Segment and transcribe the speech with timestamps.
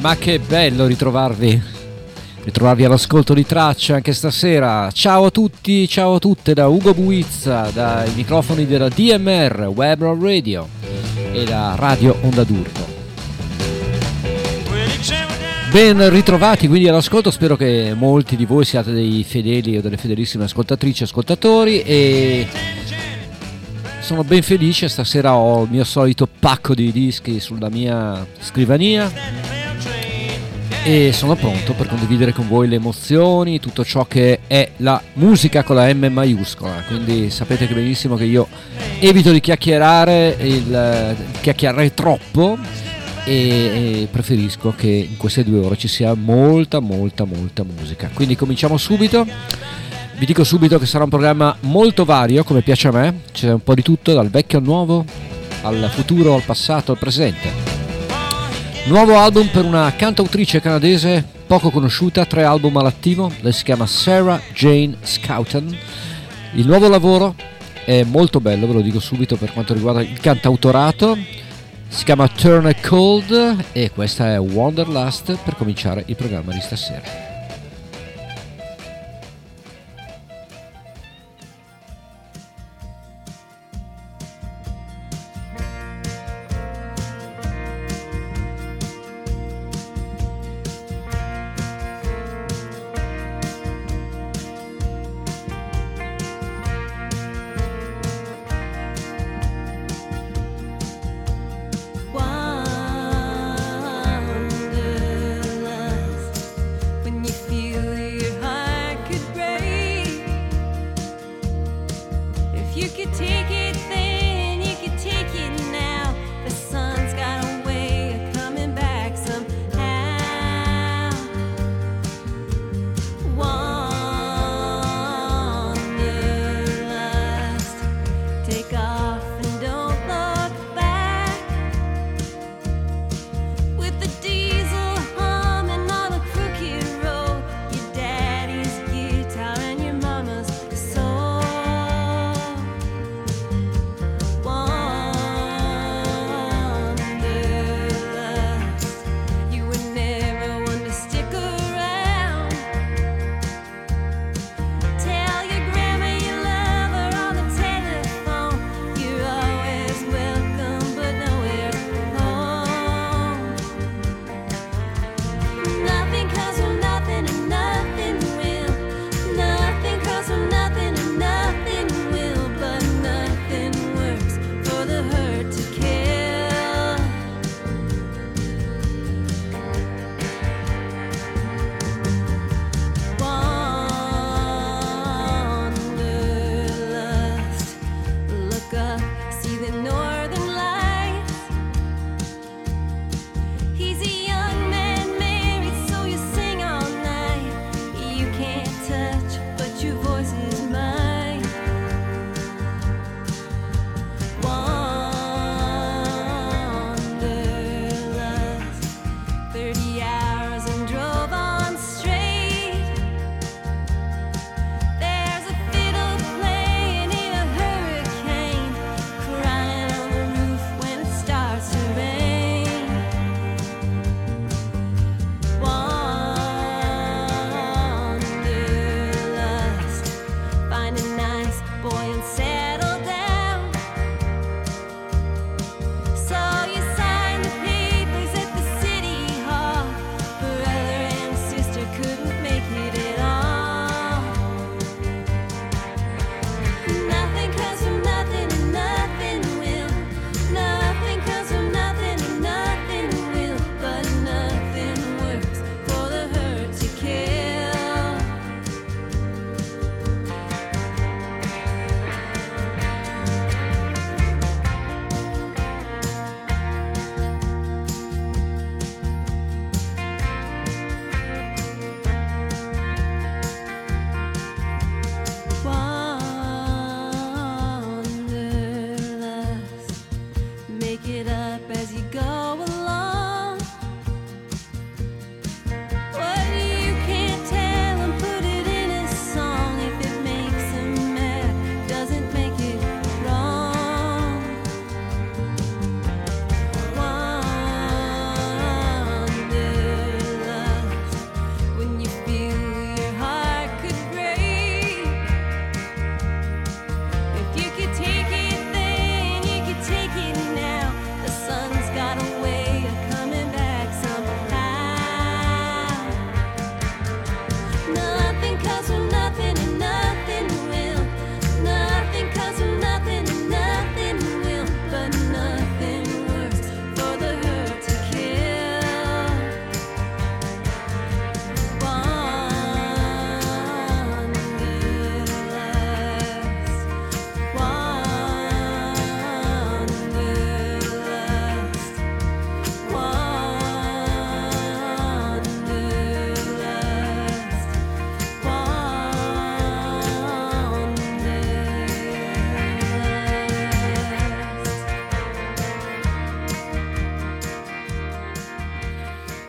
[0.00, 1.60] Ma che bello ritrovarvi,
[2.44, 4.88] ritrovarvi all'ascolto di tracce anche stasera.
[4.92, 10.68] Ciao a tutti, ciao a tutte da Ugo Buizza, dai microfoni della DMR Web Radio
[11.32, 12.86] e da Radio Onda d'Urto.
[15.72, 20.44] Ben ritrovati quindi all'ascolto, spero che molti di voi siate dei fedeli o delle fedelissime
[20.44, 22.46] ascoltatrici e ascoltatori e
[24.00, 29.47] sono ben felice, stasera ho il mio solito pacco di dischi sulla mia scrivania
[30.90, 35.62] e sono pronto per condividere con voi le emozioni, tutto ciò che è la musica
[35.62, 36.82] con la M maiuscola.
[36.86, 38.48] Quindi sapete che benissimo che io
[38.98, 42.56] evito di chiacchierare, il, chiacchierare troppo
[43.26, 43.34] e,
[44.00, 48.08] e preferisco che in queste due ore ci sia molta, molta, molta musica.
[48.14, 49.26] Quindi cominciamo subito.
[50.16, 53.62] Vi dico subito che sarà un programma molto vario, come piace a me, c'è un
[53.62, 55.04] po' di tutto, dal vecchio al nuovo,
[55.60, 57.77] al futuro, al passato, al presente.
[58.88, 64.40] Nuovo album per una cantautrice canadese poco conosciuta, tre album all'attivo, lei si chiama Sarah
[64.54, 65.76] Jane Scouten.
[66.54, 67.34] Il nuovo lavoro
[67.84, 71.18] è molto bello, ve lo dico subito per quanto riguarda il cantautorato.
[71.86, 77.27] Si chiama Turn a Cold e questa è Wanderlust per cominciare il programma di stasera.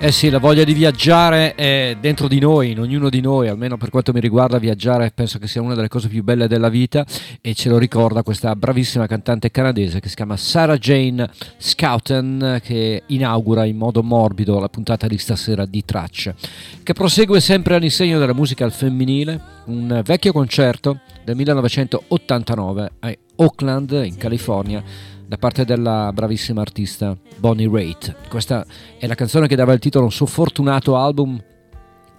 [0.10, 3.78] Eh sì, la voglia di viaggiare è dentro di noi, in ognuno di noi, almeno
[3.78, 7.06] per quanto mi riguarda viaggiare penso che sia una delle cose più belle della vita
[7.40, 11.30] e ce lo ricorda questa bravissima cantante canadese che si chiama Sarah Jane
[11.60, 16.34] Scouten che inaugura in modo morbido la puntata di stasera di Tracce,
[16.82, 23.92] che prosegue sempre all'insegno della musica al femminile, un vecchio concerto del 1989 a Oakland
[24.04, 24.84] in California
[25.26, 28.16] da parte della bravissima artista Bonnie Raitt.
[28.30, 28.66] Questa
[28.98, 31.40] è la canzone che dava il titolo a un suo fortunato album,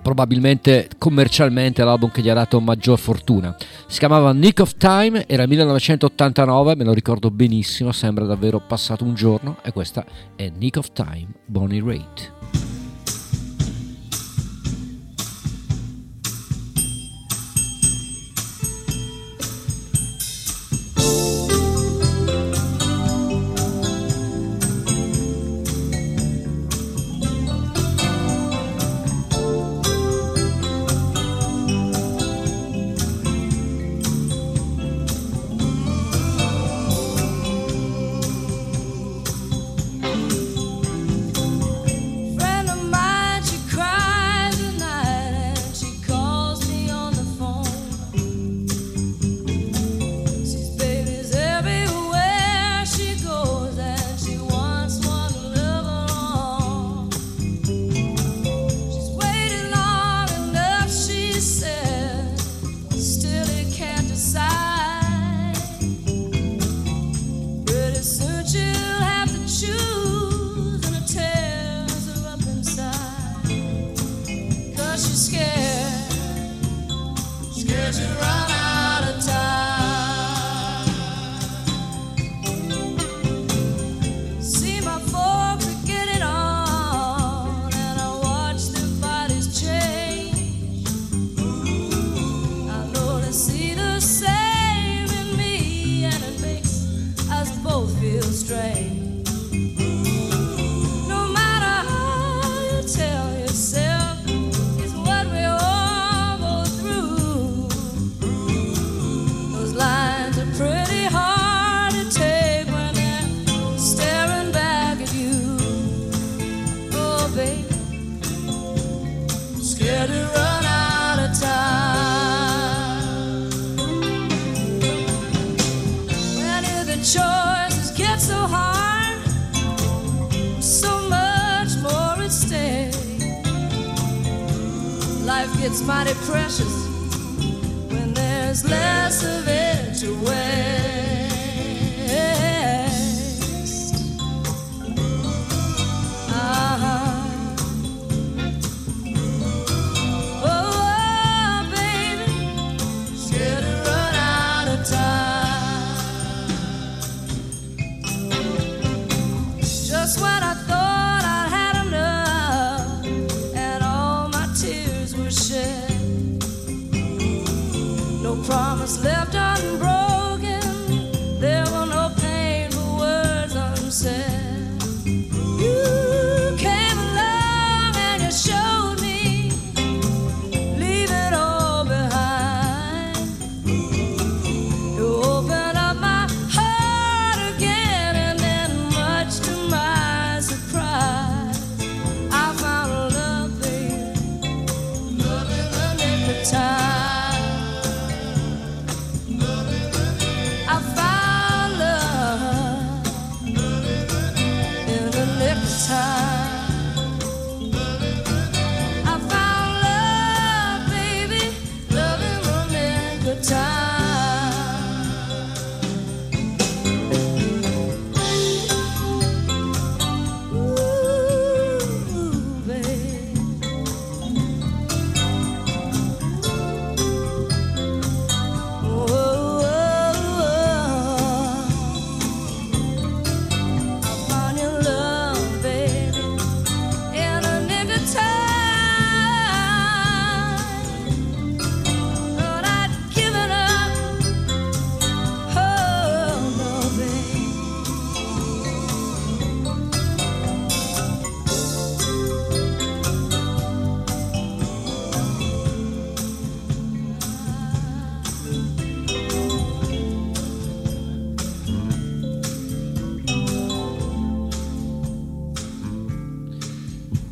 [0.00, 3.56] probabilmente commercialmente l'album che gli ha dato maggior fortuna.
[3.86, 9.14] Si chiamava Nick of Time, era 1989, me lo ricordo benissimo, sembra davvero passato un
[9.14, 10.04] giorno e questa
[10.36, 12.69] è Nick of Time, Bonnie Raitt.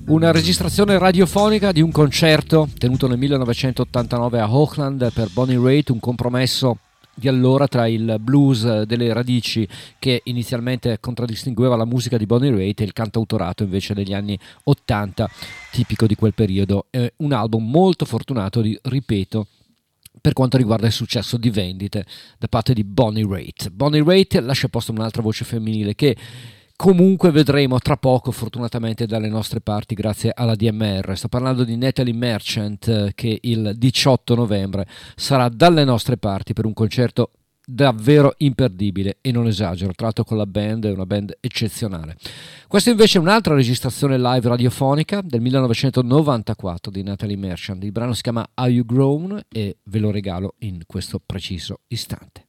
[0.09, 6.00] Una registrazione radiofonica di un concerto tenuto nel 1989 a Auckland per Bonnie Raitt, un
[6.00, 6.79] compromesso
[7.15, 12.81] di allora tra il blues delle radici che inizialmente contraddistingueva la musica di Bonnie Raitt
[12.81, 15.29] e il cantautorato invece degli anni 80
[15.73, 16.87] tipico di quel periodo.
[16.88, 19.47] È un album molto fortunato, ripeto,
[20.23, 22.07] per quanto riguarda il successo di vendite
[22.38, 23.69] da parte di Bonnie Raitt.
[23.69, 26.17] Bonnie Raitt lascia posto un'altra voce femminile che
[26.78, 31.16] comunque vedremo tra poco fortunatamente dalle nostre parti grazie alla DMR.
[31.16, 36.66] Sto parlando di Natalie Merchant eh, che il 18 novembre sarà dalle nostre parti per
[36.66, 37.32] un concerto
[37.66, 42.16] davvero imperdibile e non esagero, tra l'altro con la band, è una band eccezionale.
[42.68, 48.23] Questa invece è un'altra registrazione live radiofonica del 1994 di Natalie Merchant, il brano si
[48.23, 52.48] chiama Are You Grown e ve lo regalo in questo preciso istante.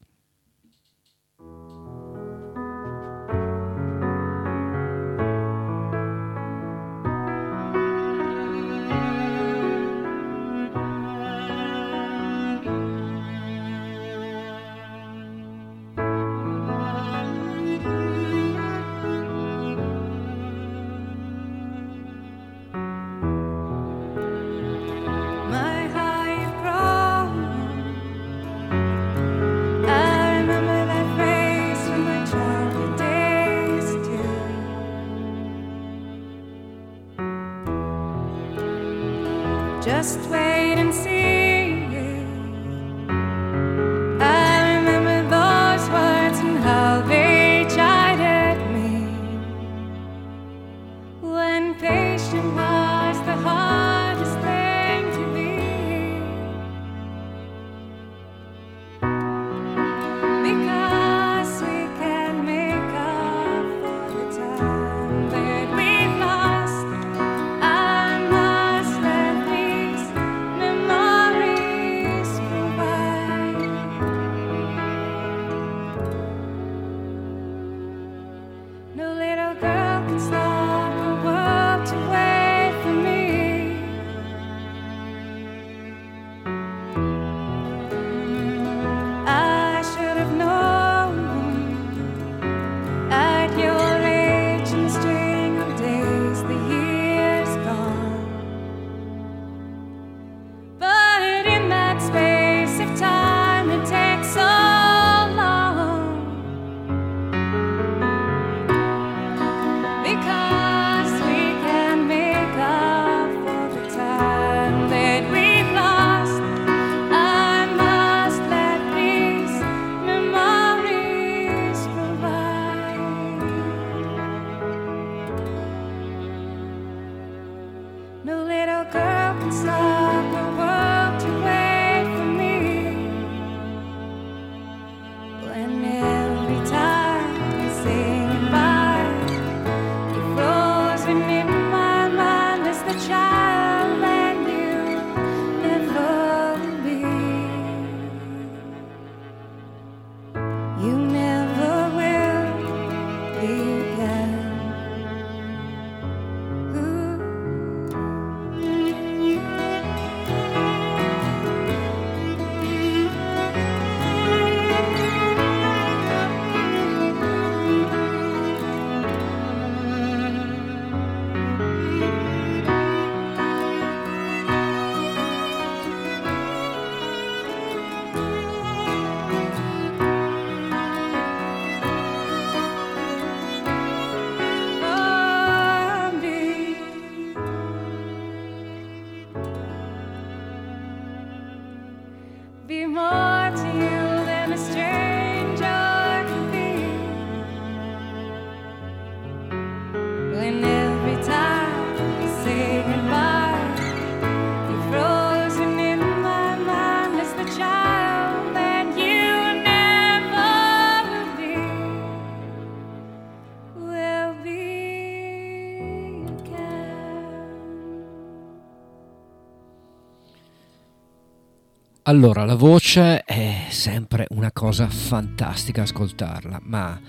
[222.09, 226.99] Allora, la voce è sempre una cosa fantastica ascoltarla, ma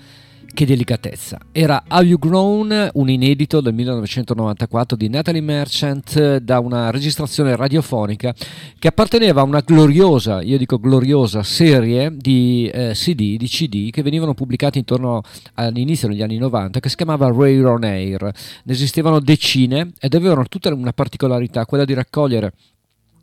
[0.53, 1.39] Che delicatezza.
[1.51, 8.31] Era Have You Grown, un inedito del 1994 di Natalie Merchant da una registrazione radiofonica
[8.77, 14.03] che apparteneva a una gloriosa, io dico gloriosa, serie di eh, CD, di CD che
[14.03, 15.23] venivano pubblicati intorno
[15.55, 18.21] all'inizio degli anni 90 che si chiamava Ray on Air.
[18.65, 22.53] Ne esistevano decine ed avevano tutta una particolarità, quella di raccogliere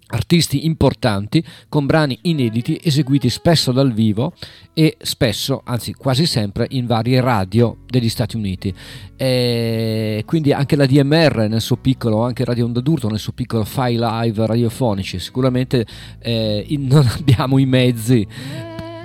[0.08, 4.32] artisti importanti con brani inediti eseguiti spesso dal vivo
[4.72, 8.72] e spesso, anzi quasi sempre, in varie radio degli Stati Uniti.
[9.16, 13.64] E quindi anche la DMR nel suo piccolo, anche Radio Onda d'Urto nel suo piccolo
[13.64, 15.18] file live radiofonici.
[15.18, 15.84] Sicuramente
[16.20, 18.26] eh, non abbiamo i mezzi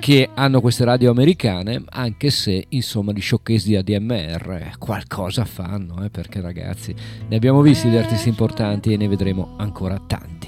[0.03, 6.09] che hanno queste radio americane, anche se insomma di showcase di ADMR qualcosa fanno, eh,
[6.09, 6.93] perché ragazzi
[7.25, 10.47] ne abbiamo visti di artisti importanti e ne vedremo ancora tanti.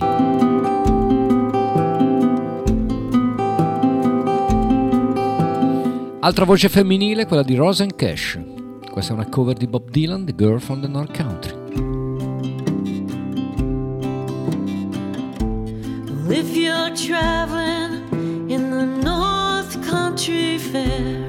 [6.19, 8.37] Altra voce femminile, quella di Rosen Cash.
[8.91, 11.55] Questa è una cover di Bob Dylan, The Girl from the North Country.
[16.27, 19.24] If you're traveling in the North
[20.15, 21.27] Country Fair,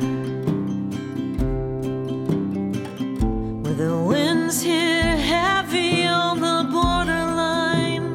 [3.62, 8.06] where the winds here heavy on the borderline,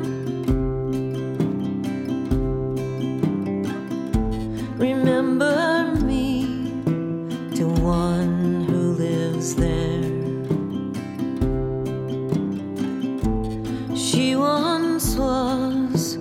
[4.77, 6.71] remember me
[7.57, 10.03] to one who lives there.
[13.93, 16.15] She once was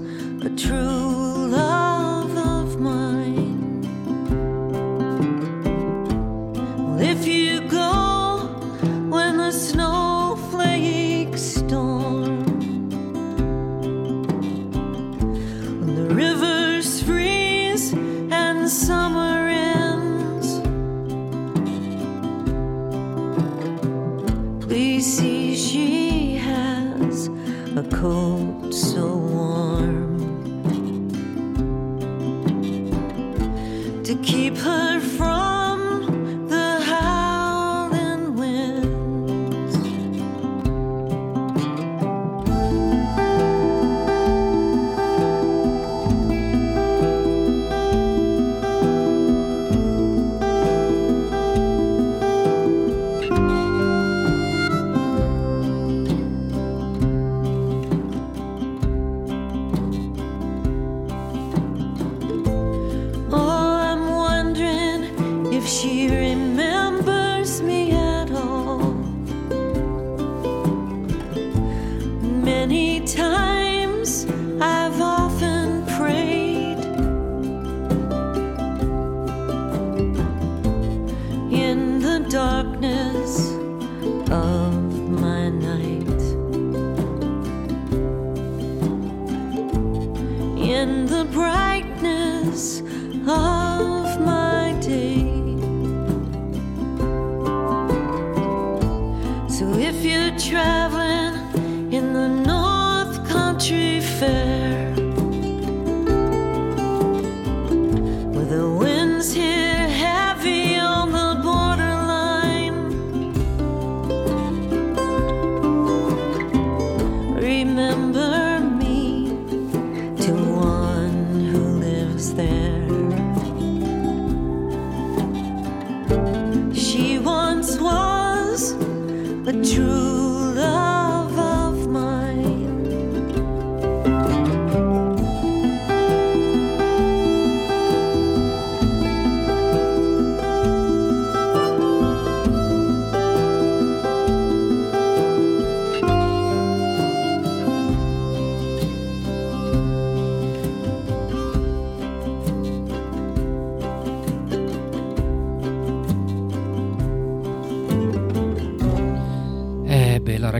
[0.45, 1.10] a true
[28.01, 30.17] coat so warm
[34.03, 34.90] to keep her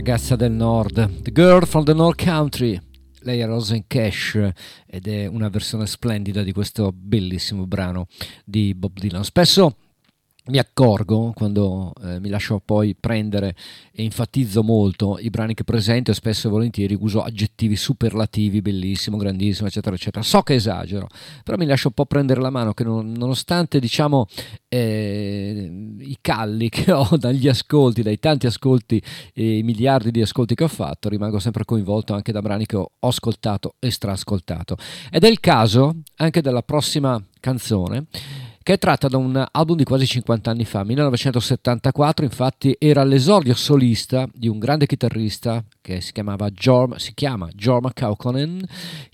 [0.01, 2.81] ragazza del nord, The Girl from the North Country.
[3.19, 4.49] Lei è Rosen Cash
[4.87, 8.07] ed è una versione splendida di questo bellissimo brano
[8.43, 9.23] di Bob Dylan.
[9.23, 9.75] Spesso
[10.43, 13.55] mi accorgo quando eh, mi lascio poi prendere
[13.91, 19.17] e enfatizzo molto i brani che presento e spesso e volentieri uso aggettivi superlativi, bellissimo,
[19.17, 20.23] grandissimo, eccetera, eccetera.
[20.23, 21.07] So che esagero,
[21.43, 24.25] però mi lascio un po' prendere la mano che non- nonostante diciamo
[24.67, 29.01] eh, i calli che ho dagli ascolti, dai tanti ascolti
[29.33, 32.77] e i miliardi di ascolti che ho fatto, rimango sempre coinvolto anche da brani che
[32.77, 34.75] ho ascoltato e strascoltato.
[35.11, 38.07] Ed è il caso anche della prossima canzone
[38.63, 43.55] che è tratta da un album di quasi 50 anni fa, 1974, infatti era l'esordio
[43.55, 48.63] solista di un grande chitarrista che si chiamava Jorma, si chiama Jorma Kaukonen,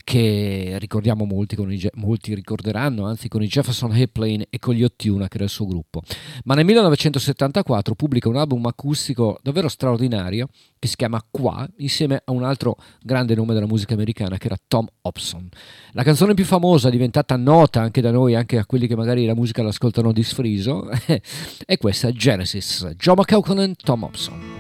[0.03, 5.27] che ricordiamo molti, i, molti ricorderanno, anzi con i Jefferson Airplane e con gli Ottuna,
[5.27, 6.01] che era il suo gruppo.
[6.43, 12.31] Ma nel 1974 pubblica un album acustico davvero straordinario che si chiama Qua, insieme a
[12.31, 15.47] un altro grande nome della musica americana che era Tom Hobson.
[15.91, 19.35] La canzone più famosa, diventata nota anche da noi, anche a quelli che magari la
[19.35, 20.89] musica l'ascoltano di sfriso,
[21.65, 24.56] è questa Genesis, John McCauconen, Tom Hobson.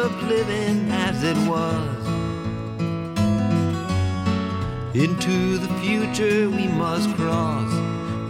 [0.00, 1.98] Of living as it was.
[4.94, 7.70] Into the future we must cross,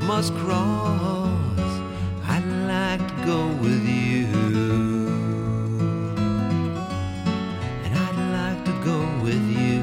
[0.03, 1.71] must cross.
[2.27, 4.27] I'd like to go with you.
[7.85, 9.81] And I'd like to go with you.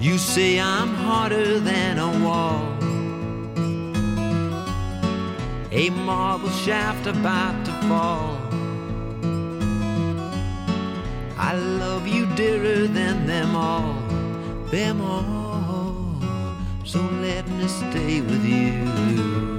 [0.00, 2.80] You say I'm harder than a wall.
[5.72, 8.38] A marble shaft about to fall.
[11.36, 13.94] I love you dearer than them all,
[14.70, 16.14] them all.
[16.84, 19.49] So let me stay with you.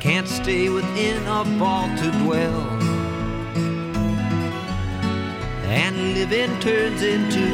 [0.00, 2.62] Can't stay within a vault to dwell.
[5.66, 7.45] And living turns into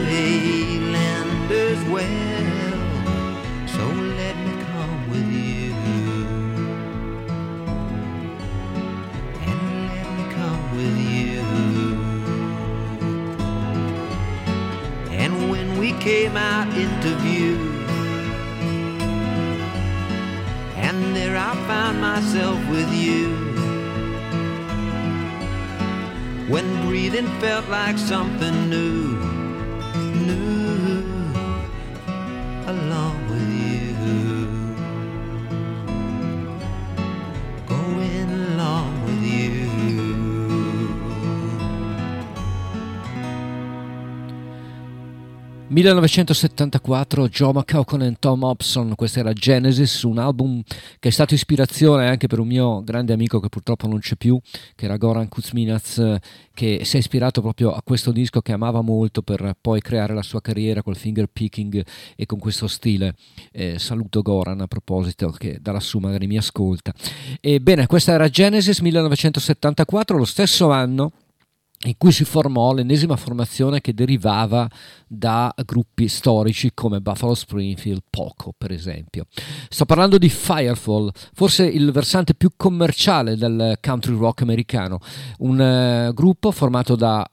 [45.83, 50.63] 1974 Joe McCaucon e Tom Hobson, questa era Genesis, un album
[51.01, 54.41] che è stato ispirazione anche per un mio grande amico che purtroppo non c'è più,
[54.77, 56.21] che era Goran Kuzminac,
[56.55, 60.23] che si è ispirato proprio a questo disco che amava molto per poi creare la
[60.23, 63.17] sua carriera col finger picking e con questo stile.
[63.51, 66.95] Eh, saluto Goran a proposito, che da magari mi ascolta.
[67.41, 71.11] Ebbene, questa era Genesis 1974, lo stesso anno
[71.85, 74.69] in cui si formò l'ennesima formazione che derivava
[75.07, 79.27] da gruppi storici come Buffalo Springfield, Poco per esempio.
[79.69, 84.99] Sto parlando di Firefall, forse il versante più commerciale del country rock americano,
[85.39, 87.29] un uh, gruppo formato da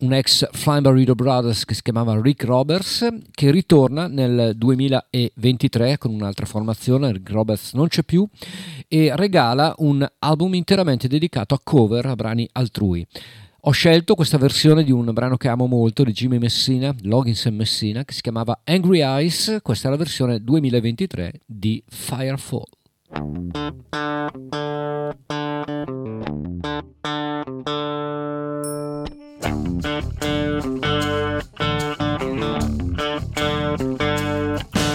[0.00, 6.12] un ex Flying Burrito Brothers che si chiamava Rick Roberts che ritorna nel 2023 con
[6.12, 8.26] un'altra formazione, Rick Roberts non c'è più
[8.88, 13.06] e regala un album interamente dedicato a cover a brani altrui.
[13.64, 17.50] Ho scelto questa versione di un brano che amo molto di Jimmy Messina, Loggins e
[17.50, 19.58] Messina, che si chiamava Angry Eyes.
[19.60, 22.64] Questa è la versione 2023 di Firefall.
[33.70, 34.89] Time,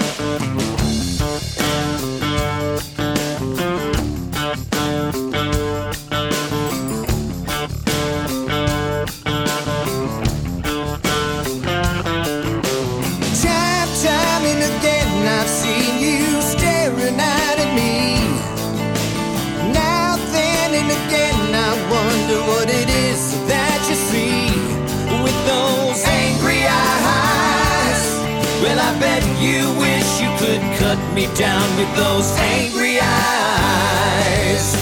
[31.15, 34.75] me down with those angry eyes.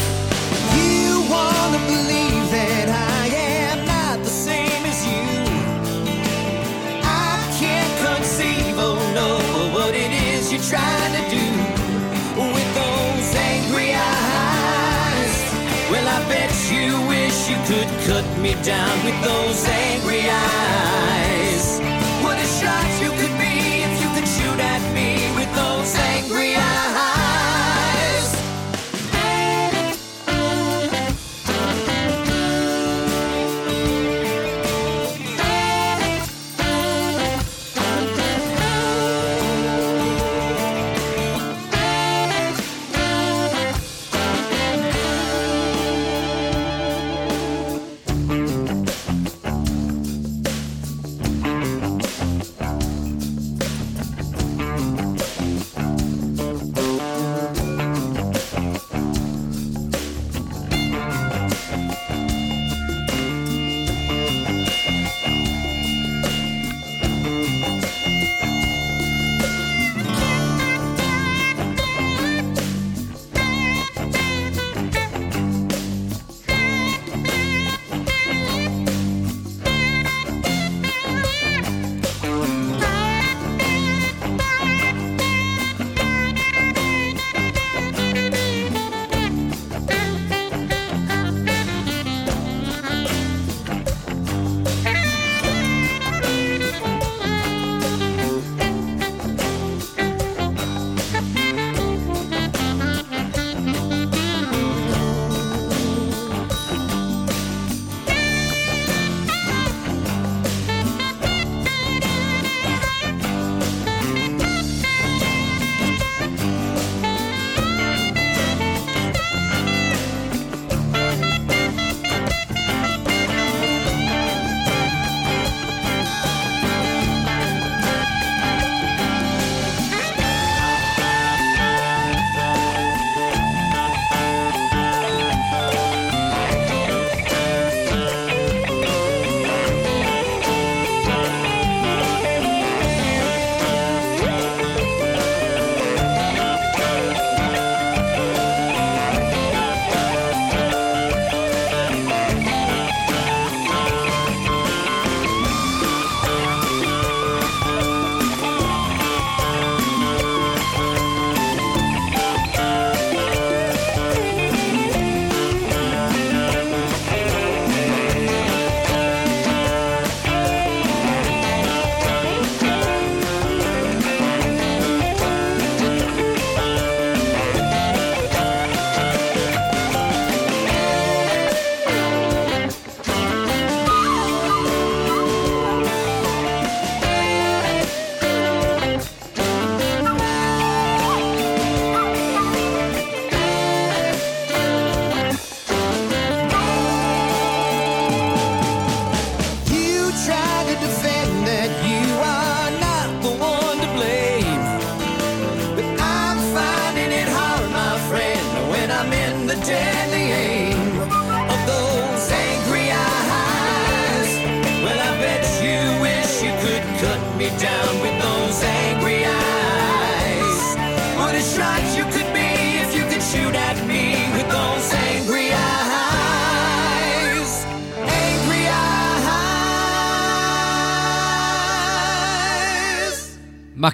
[0.75, 5.29] You wanna believe that I am not the same as you.
[7.03, 9.29] I can't conceive, oh no,
[9.77, 11.45] what it is you're trying to do
[12.55, 15.35] with those angry eyes.
[15.91, 20.72] Well, I bet you wish you could cut me down with those angry eyes.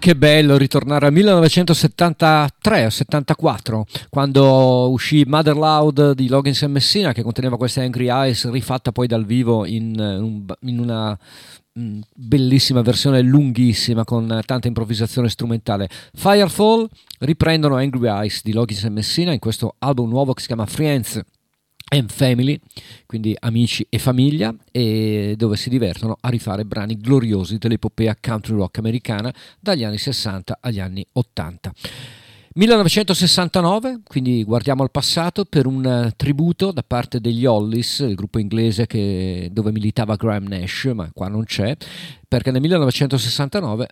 [0.09, 7.13] Che bello ritornare al 1973 o 74 quando uscì Mother Loud di Loggins e Messina
[7.13, 11.15] che conteneva questa Angry Eyes rifatta poi dal vivo in, eh, in una
[11.79, 15.87] mm, bellissima versione lunghissima con tanta improvvisazione strumentale.
[16.15, 16.87] Firefall
[17.19, 21.21] riprendono Angry Eyes di Loggins e Messina in questo album nuovo che si chiama Friends
[21.89, 22.59] and Family,
[23.05, 28.77] quindi amici e famiglia, e dove si divertono a rifare brani gloriosi dell'epopea country rock
[28.77, 31.73] americana dagli anni 60 agli anni 80.
[32.51, 38.39] 1969, quindi guardiamo al passato per un eh, tributo da parte degli Hollies, il gruppo
[38.39, 41.77] inglese che- dove militava Graham Nash, ma qua non c'è,
[42.27, 43.87] perché nel 1969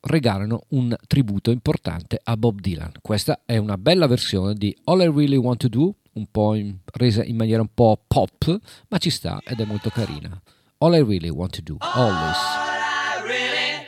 [0.00, 2.92] regalano un tributo importante a Bob Dylan.
[3.00, 6.78] Questa è una bella versione di All I Really Want to Do, un po' in-
[6.92, 8.58] resa in maniera un po' pop,
[8.88, 10.40] ma ci sta ed è molto carina.
[10.78, 12.36] All I Really Want to Do, Always.
[12.36, 13.86] I really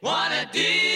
[0.00, 0.87] wanna do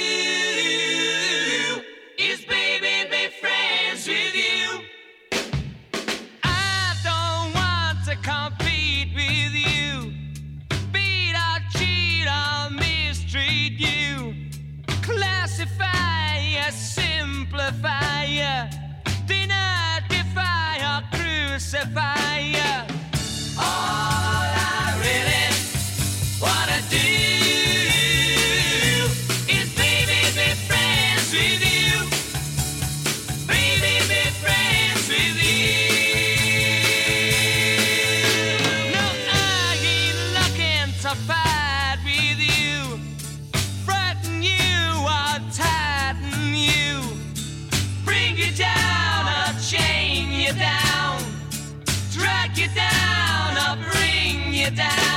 [54.62, 55.11] you down.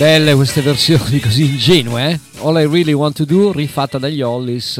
[0.00, 2.20] Belle queste versioni così ingenue, eh?
[2.38, 4.78] All I Really Want to Do, rifatta dagli Hollies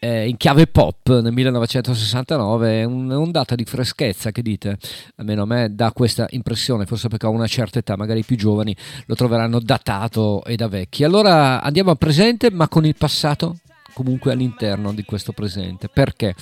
[0.00, 4.76] eh, in chiave pop nel 1969, è un'ondata di freschezza, che dite?
[5.18, 8.34] Almeno a me dà questa impressione, forse perché ho una certa età, magari i più
[8.34, 8.74] giovani
[9.06, 11.04] lo troveranno datato e da vecchi.
[11.04, 13.58] Allora andiamo al presente, ma con il passato
[13.94, 15.88] comunque all'interno di questo presente.
[15.88, 16.34] Perché?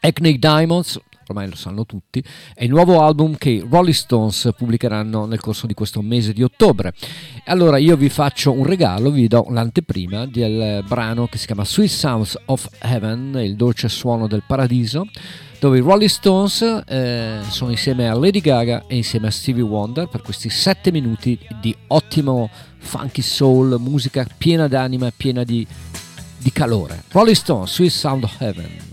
[0.00, 2.22] Hackney Diamonds, ormai lo sanno tutti,
[2.54, 6.42] è il nuovo album che i Rolling Stones pubblicheranno nel corso di questo mese di
[6.42, 6.92] ottobre.
[7.46, 11.90] Allora io vi faccio un regalo, vi do l'anteprima del brano che si chiama Sweet
[11.90, 15.06] Sounds of Heaven, il dolce suono del paradiso,
[15.58, 20.08] dove i Rolling Stones eh, sono insieme a Lady Gaga e insieme a Stevie Wonder
[20.08, 22.48] per questi sette minuti di ottimo
[22.78, 25.66] funky soul, musica piena d'anima, piena di,
[26.38, 27.02] di calore.
[27.10, 28.86] Rolling Stones, Sweet Sound of Heaven.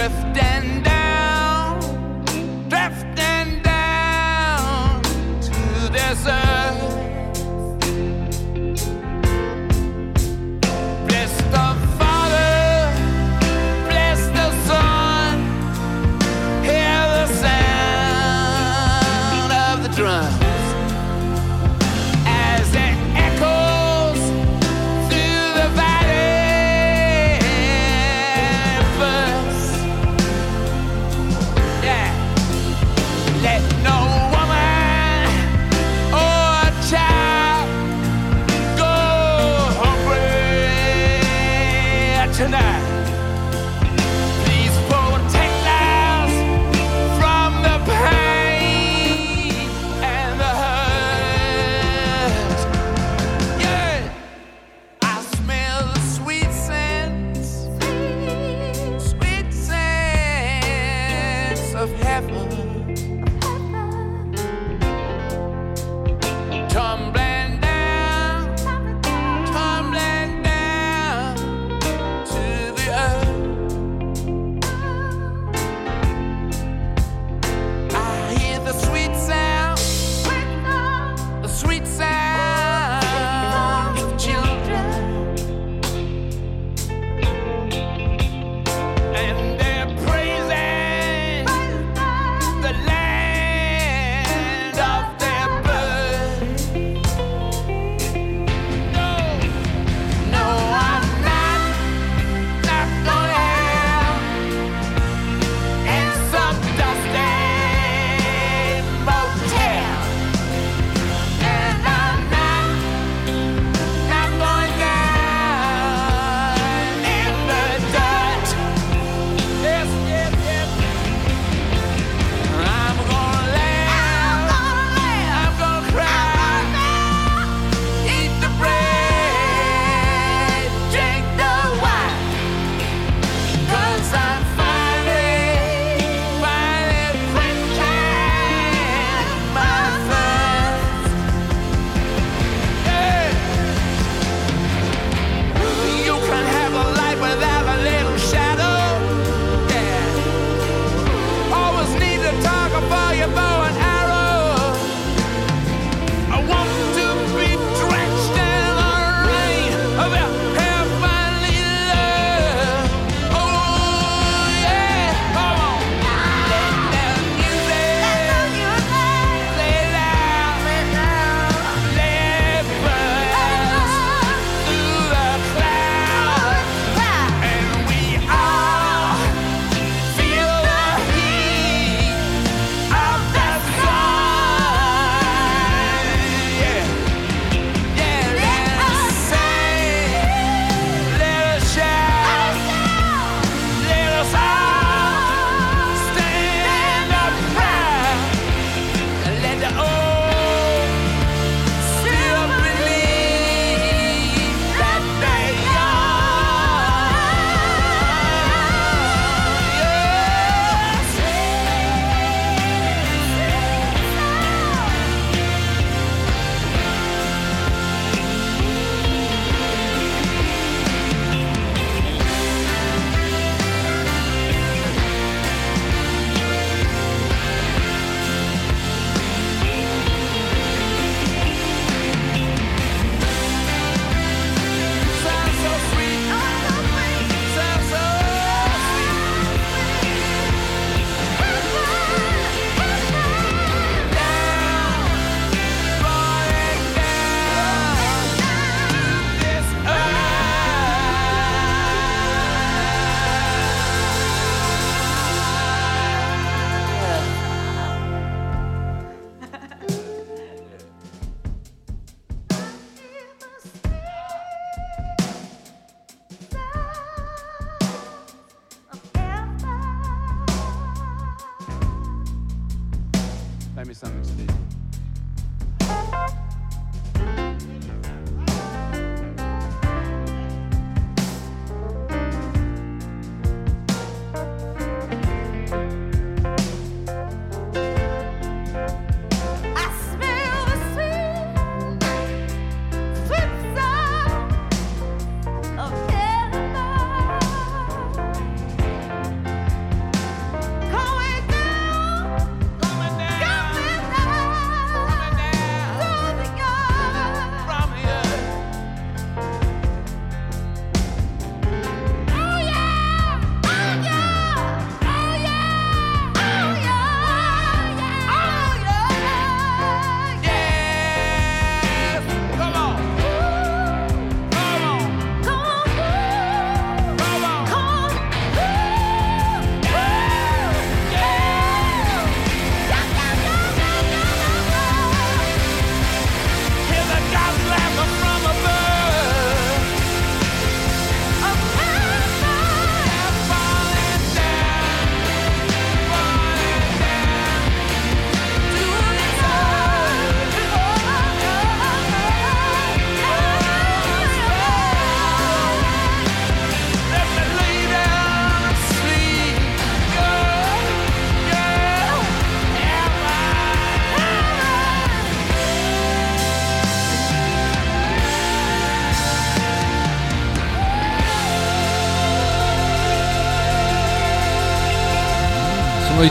[0.00, 0.79] drift and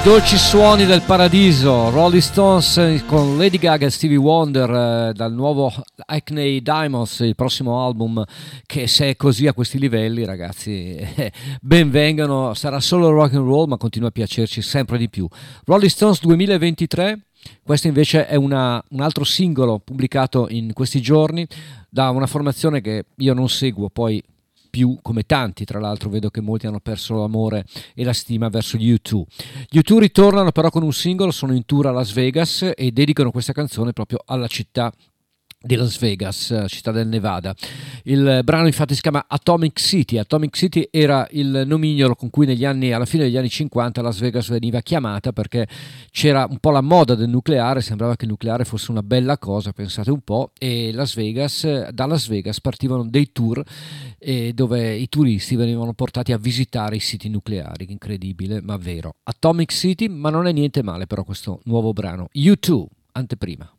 [0.10, 4.70] dolci suoni del paradiso, Rolling Stones con Lady Gaga e Stevie Wonder
[5.10, 5.72] eh, dal nuovo
[6.08, 8.24] Acne Diamonds, il prossimo album
[8.66, 11.32] che se è così a questi livelli ragazzi eh,
[11.62, 15.28] benvengano, sarà solo rock and roll ma continua a piacerci sempre di più.
[15.66, 17.20] Rolling Stones 2023,
[17.62, 21.46] questo invece è una- un altro singolo pubblicato in questi giorni
[21.88, 24.24] da una formazione che io non seguo, poi
[24.70, 28.78] più come tanti, tra l'altro vedo che molti hanno perso l'amore e la stima verso
[28.78, 29.24] gli U2.
[29.68, 33.32] Gli U2 ritornano però con un singolo, sono in tour a Las Vegas e dedicano
[33.32, 34.92] questa canzone proprio alla città
[35.62, 37.54] di Las Vegas, eh, città del Nevada.
[38.04, 40.18] Il brano infatti si chiama Atomic City.
[40.18, 44.20] Atomic City era il nomignolo con cui negli anni, alla fine degli anni 50 Las
[44.20, 45.68] Vegas veniva chiamata perché
[46.12, 49.74] c'era un po' la moda del nucleare, sembrava che il nucleare fosse una bella cosa,
[49.74, 53.62] pensate un po', e Las Vegas, da Las Vegas partivano dei tour
[54.18, 59.16] eh, dove i turisti venivano portati a visitare i siti nucleari, incredibile ma vero.
[59.24, 62.30] Atomic City, ma non è niente male però questo nuovo brano.
[62.34, 63.70] U2, anteprima.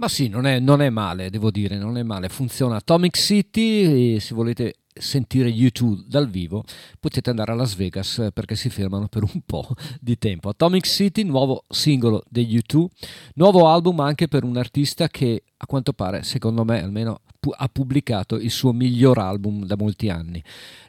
[0.00, 2.30] Ma sì, non è, non è male, devo dire, non è male.
[2.30, 6.64] Funziona Atomic City e se volete sentire YouTube dal vivo
[6.98, 9.68] potete andare a Las Vegas eh, perché si fermano per un po'
[10.00, 10.48] di tempo.
[10.48, 12.86] Atomic City, nuovo singolo degli U2,
[13.34, 17.20] nuovo album anche per un artista che a quanto pare, secondo me, almeno
[17.58, 20.42] ha pubblicato il suo miglior album da molti anni.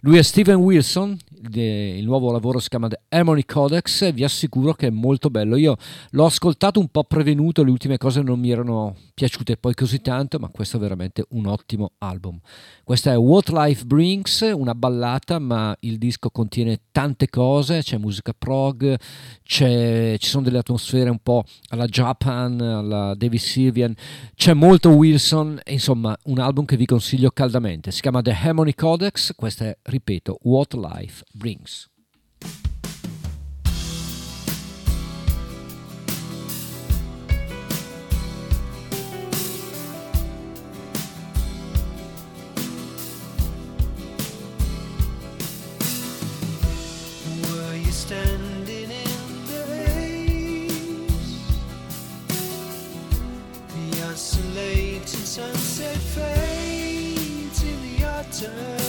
[0.03, 1.15] Lui è Steven Wilson,
[1.53, 5.55] il, nuovo lavoro si chiama The Harmony Codex e vi assicuro che è molto bello.
[5.55, 5.75] Io
[6.11, 10.39] l'ho ascoltato un po' prevenuto, le ultime cose non mi erano piaciute poi così tanto,
[10.39, 12.39] ma questo è veramente un ottimo album.
[12.83, 18.33] Questa è What Life Brings, una ballata, ma il disco contiene tante cose, c'è musica
[18.37, 18.97] prog,
[19.43, 23.93] c'è- ci sono delle atmosfere un po' alla Japan, alla David Sylvian,
[24.35, 27.91] c'è molto Wilson, insomma un album che vi consiglio caldamente.
[27.91, 31.89] Si chiama The Harmony Codex, questa è, ripeto, What Life Brings.
[47.43, 51.57] Were you standing in the haze?
[53.67, 58.80] The oscillating sunset fades in the autumn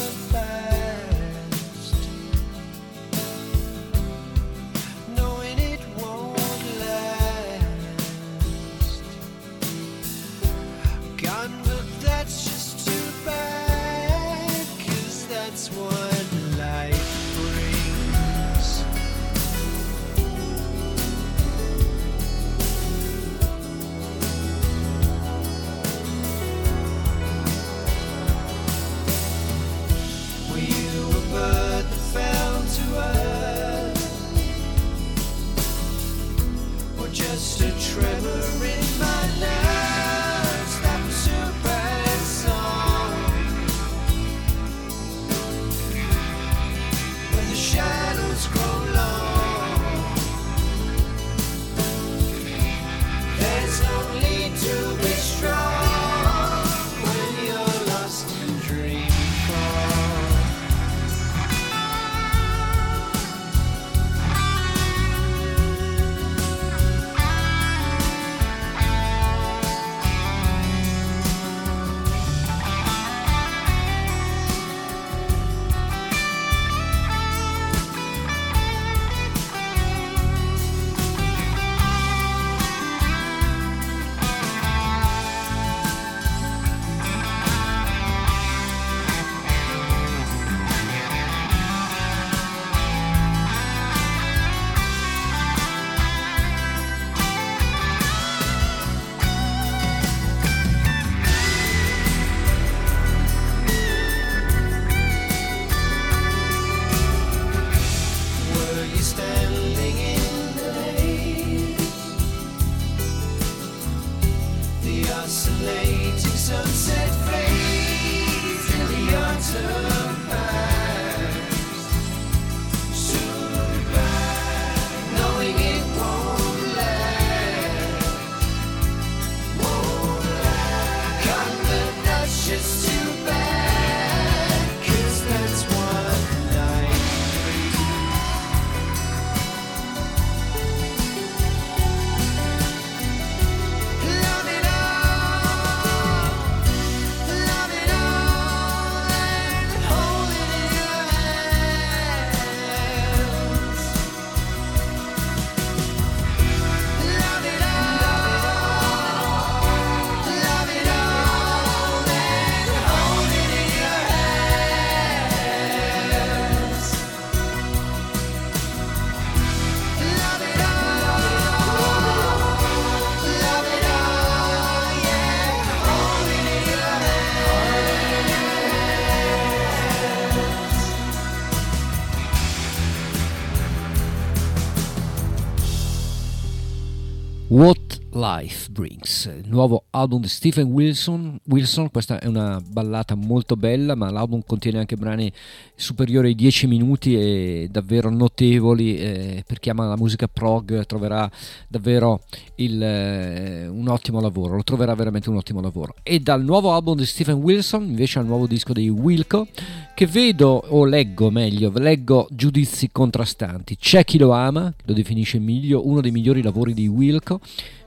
[188.32, 191.38] Life Brings, il nuovo album di Stephen Wilson.
[191.48, 191.90] Wilson.
[191.90, 195.30] Questa è una ballata molto bella, ma l'album contiene anche brani
[195.74, 198.96] superiori ai 10 minuti e davvero notevoli.
[198.96, 201.30] Eh, per chi ama la musica prog troverà
[201.68, 202.22] davvero
[202.56, 205.96] il, eh, un ottimo lavoro, lo troverà veramente un ottimo lavoro.
[206.02, 209.48] E dal nuovo album di Stephen Wilson, invece al nuovo disco dei Wilco,
[209.94, 213.76] che vedo o leggo meglio, leggo giudizi contrastanti.
[213.76, 217.40] C'è chi lo ama, lo definisce meglio, uno dei migliori lavori di Wilco.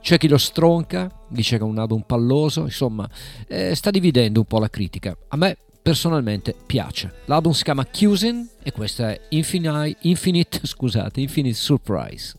[0.06, 3.10] C'è chi lo stronca, dice che è un album palloso, insomma,
[3.48, 5.18] eh, sta dividendo un po' la critica.
[5.30, 7.12] A me personalmente piace.
[7.26, 12.36] L'album si chiama Cusin e questa è Infinite, Infinite, scusate, Infinite Surprise.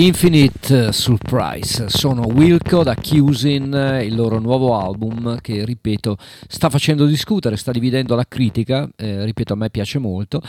[0.00, 1.88] Infinite Surprise.
[1.88, 8.14] Sono Wilco da Cusin, il loro nuovo album che ripeto sta facendo discutere, sta dividendo
[8.14, 10.40] la critica, eh, ripeto a me piace molto.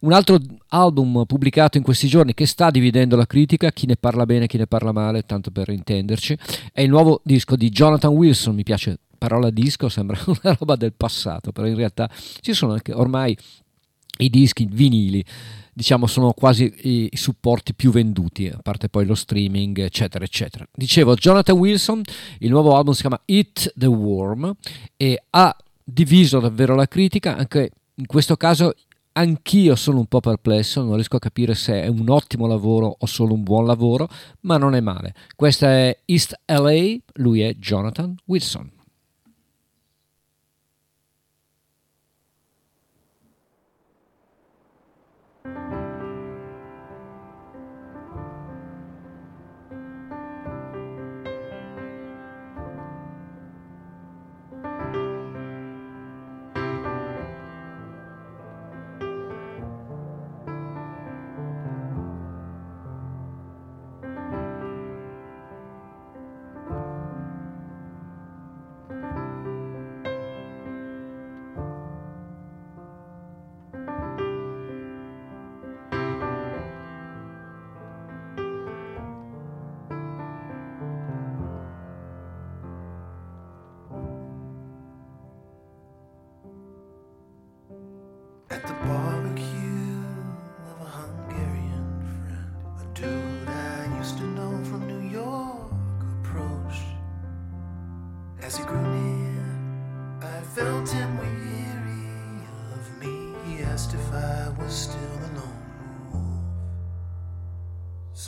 [0.00, 0.38] Un altro
[0.68, 4.58] album pubblicato in questi giorni che sta dividendo la critica, chi ne parla bene, chi
[4.58, 6.36] ne parla male, tanto per intenderci,
[6.70, 10.92] è il nuovo disco di Jonathan Wilson, mi piace parola disco, sembra una roba del
[10.92, 13.34] passato, però in realtà ci sono anche ormai
[14.18, 15.24] i dischi vinili
[15.78, 20.66] diciamo sono quasi i, supporti più venduti a parte poi lo streaming eccetera eccetera.
[20.74, 22.02] Dicevo Jonathan Wilson
[22.40, 24.52] il nuovo album si chiama Eat the Worm
[24.96, 28.74] e ha diviso davvero la critica anche in questo caso
[29.12, 33.06] anch'io sono un po' perplesso non riesco a capire se è un ottimo lavoro o
[33.06, 34.08] solo un buon lavoro
[34.40, 35.14] ma non è male.
[35.36, 38.77] Questa è East LA lui è Jonathan Wilson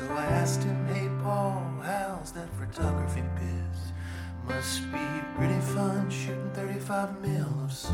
[0.01, 3.93] So I asked him, hey Paul, how's that photography biz?
[4.49, 7.91] Must be pretty fun shooting 35 mil of so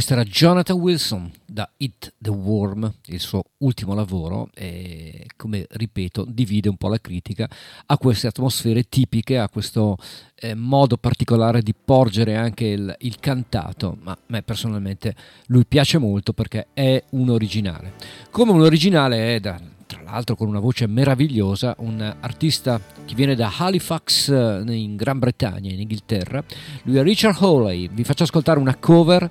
[0.00, 6.24] Questo era Jonathan Wilson da It the Worm, il suo ultimo lavoro, e come ripeto,
[6.26, 7.46] divide un po' la critica
[7.84, 9.98] a queste atmosfere tipiche, a questo
[10.36, 13.98] eh, modo particolare di porgere anche il, il cantato.
[14.00, 15.14] Ma a me personalmente
[15.48, 17.92] lui piace molto perché è un originale.
[18.30, 23.34] Come un originale è da tra l'altro con una voce meravigliosa, un artista che viene
[23.34, 26.42] da Halifax eh, in Gran Bretagna, in Inghilterra.
[26.84, 27.90] Lui è Richard Hawley.
[27.92, 29.30] Vi faccio ascoltare una cover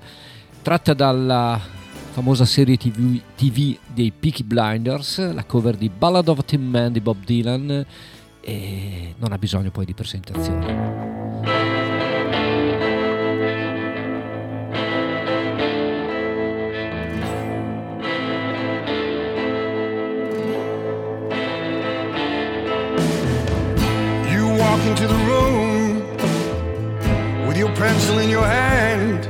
[0.62, 1.58] tratta dalla
[2.12, 7.00] famosa serie TV, TV dei Peaky Blinders, la cover di Ballad of Tin Man di
[7.00, 7.84] Bob Dylan
[8.40, 10.66] e non ha bisogno poi di presentazioni.
[24.30, 26.02] You walk into the room
[27.46, 29.29] with your pencil in your hand.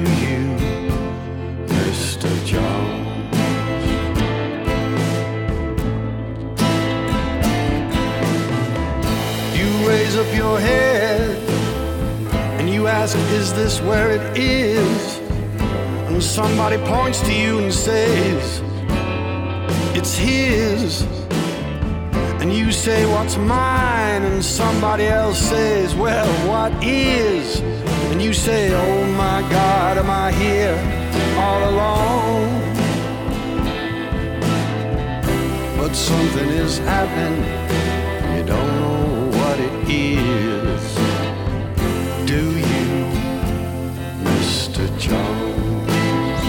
[10.11, 11.37] raise up your head
[12.59, 15.17] and you ask, Is this where it is?
[16.07, 18.61] And somebody points to you and says,
[19.95, 21.03] It's his.
[22.41, 24.23] And you say, What's mine?
[24.23, 27.61] And somebody else says, Well, what is?
[28.11, 30.75] And you say, Oh my God, am I here
[31.37, 32.51] all alone?
[35.77, 37.43] But something is happening,
[39.73, 40.95] it is.
[42.25, 42.41] Do
[42.71, 42.87] you,
[44.23, 44.87] Mr.
[44.99, 46.43] Jones?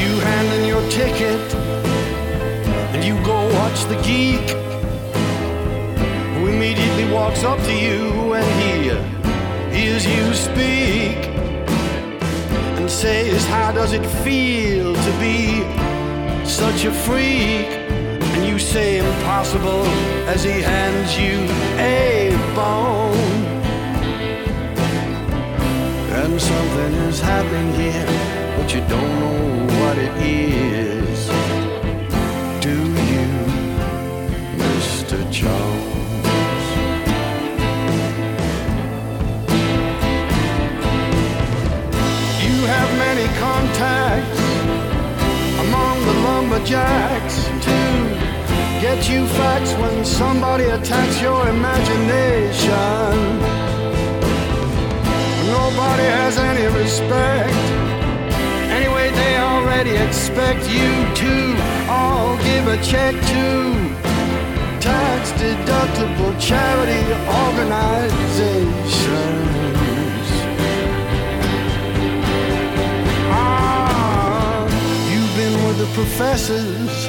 [0.00, 1.54] You hand in your ticket
[2.94, 4.50] and you go watch the geek
[6.34, 8.72] who immediately walks up to you and he
[9.76, 11.16] hears you speak
[12.78, 15.81] and says, How does it feel to be
[16.44, 17.68] such a freak?
[18.34, 19.84] And you say, Impossible,
[20.26, 21.38] as he hands you
[21.78, 23.42] a bone.
[26.20, 28.06] And something is happening here,
[28.56, 31.26] but you don't know what it is.
[32.60, 32.76] Do
[33.12, 33.28] you,
[34.58, 35.30] Mr.
[35.30, 35.81] Jones?
[49.02, 53.40] Get you facts when somebody attacks your imagination.
[55.46, 57.52] Nobody has any respect.
[58.70, 60.90] Anyway, they already expect you
[61.22, 61.56] to
[61.88, 63.72] all give a check to
[64.80, 67.12] tax deductible charity
[67.44, 70.28] organizations.
[73.34, 74.66] Ah,
[75.10, 77.08] you've been with the professors,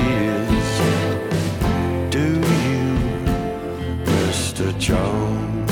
[4.81, 5.71] Jones?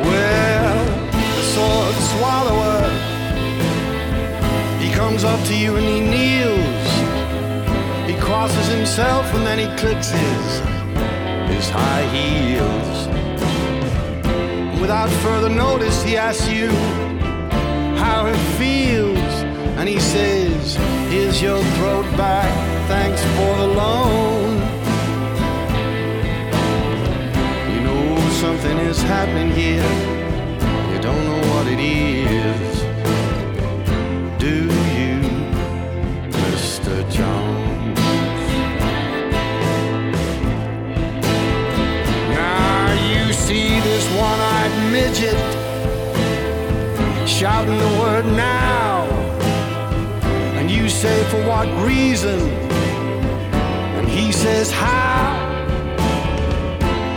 [0.00, 2.88] Well, the sword swallower,
[4.78, 6.88] he comes up to you and he kneels.
[8.08, 10.60] He crosses himself and then he clicks his,
[11.52, 13.08] his high heels.
[14.80, 16.68] Without further notice, he asks you
[17.96, 19.18] how it feels.
[19.78, 20.76] And he says,
[21.14, 22.52] Here's your throat back,
[22.88, 24.58] thanks for the loan.
[27.72, 29.92] You know something is happening here.
[30.90, 32.82] You don't know what it is.
[34.40, 34.56] Do
[34.98, 35.16] you,
[36.32, 36.94] Mr.
[37.12, 38.00] Jones?
[42.40, 45.38] Now you see this one-eyed midget
[47.28, 48.63] shouting the word now.
[51.04, 52.40] Say, for what reason?
[53.98, 55.36] And he says, how?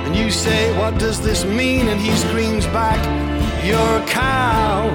[0.05, 1.88] And you say, what does this mean?
[1.88, 2.99] And he screams back,
[3.65, 4.89] you're a cow.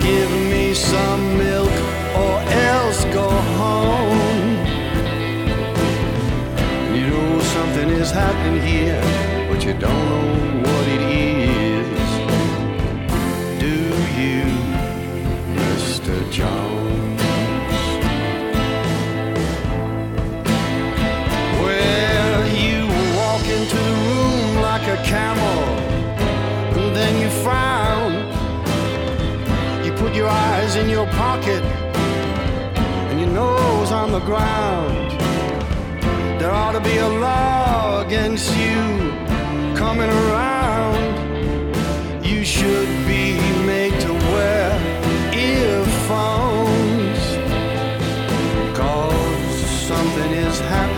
[0.00, 1.72] Give me some milk
[2.14, 2.42] or
[2.72, 4.50] else go home.
[6.94, 9.00] You know something is happening here,
[9.48, 10.51] but you don't know
[30.76, 31.62] in your pocket,
[33.10, 35.10] and your nose on the ground.
[36.40, 38.80] There ought to be a law against you
[39.76, 40.96] coming around.
[42.24, 44.70] You should be made to wear
[45.34, 47.22] earphones.
[48.76, 50.91] Cause something is happening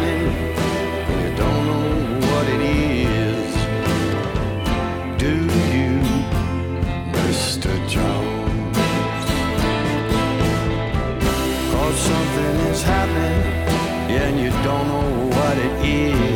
[14.65, 16.34] don't know what it is.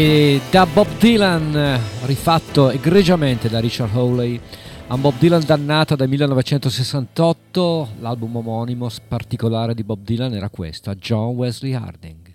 [0.00, 4.40] E da Bob Dylan, rifatto egregiamente da Richard Hawley,
[4.86, 10.94] a Bob Dylan dannato dal 1968, l'album omonimo particolare di Bob Dylan era questo, a
[10.94, 12.27] John Wesley Harding.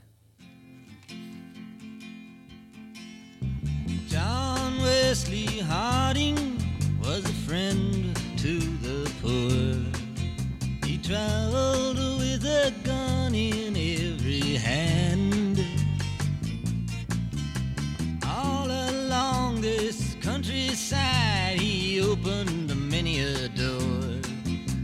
[22.13, 24.21] Opened many a door.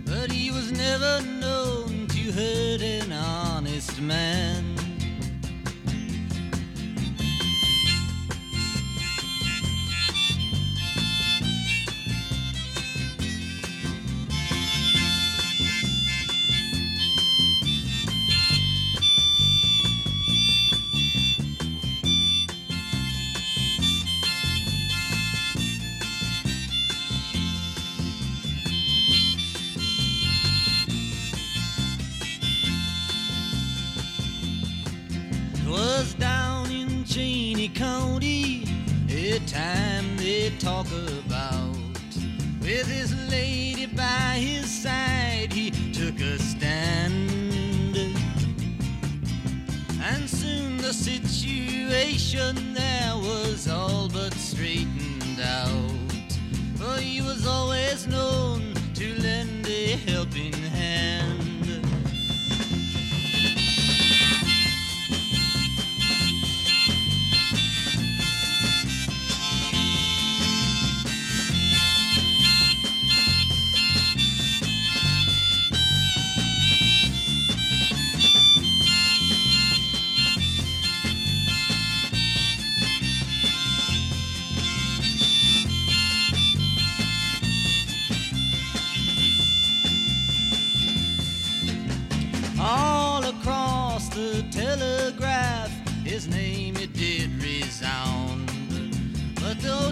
[0.05, 4.68] But he was never known to hurt an honest man.
[39.47, 41.77] Time they talk about.
[42.61, 47.29] With his lady by his side, he took a stand.
[50.01, 56.21] And soon the situation there was all but straightened out.
[56.75, 61.18] For he was always known to lend a helping hand.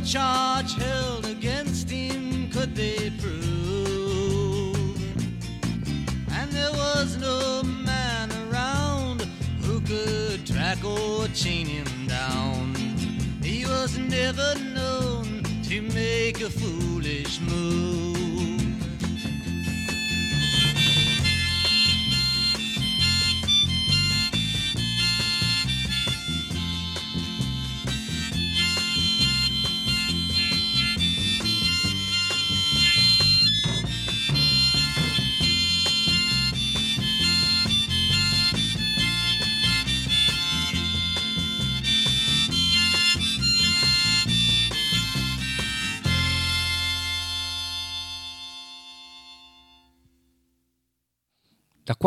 [0.08, 4.78] Charge held against him could they prove.
[6.32, 9.22] And there was no man around
[9.62, 12.74] who could track or chain him down.
[13.44, 18.17] He was never known to make a foolish move.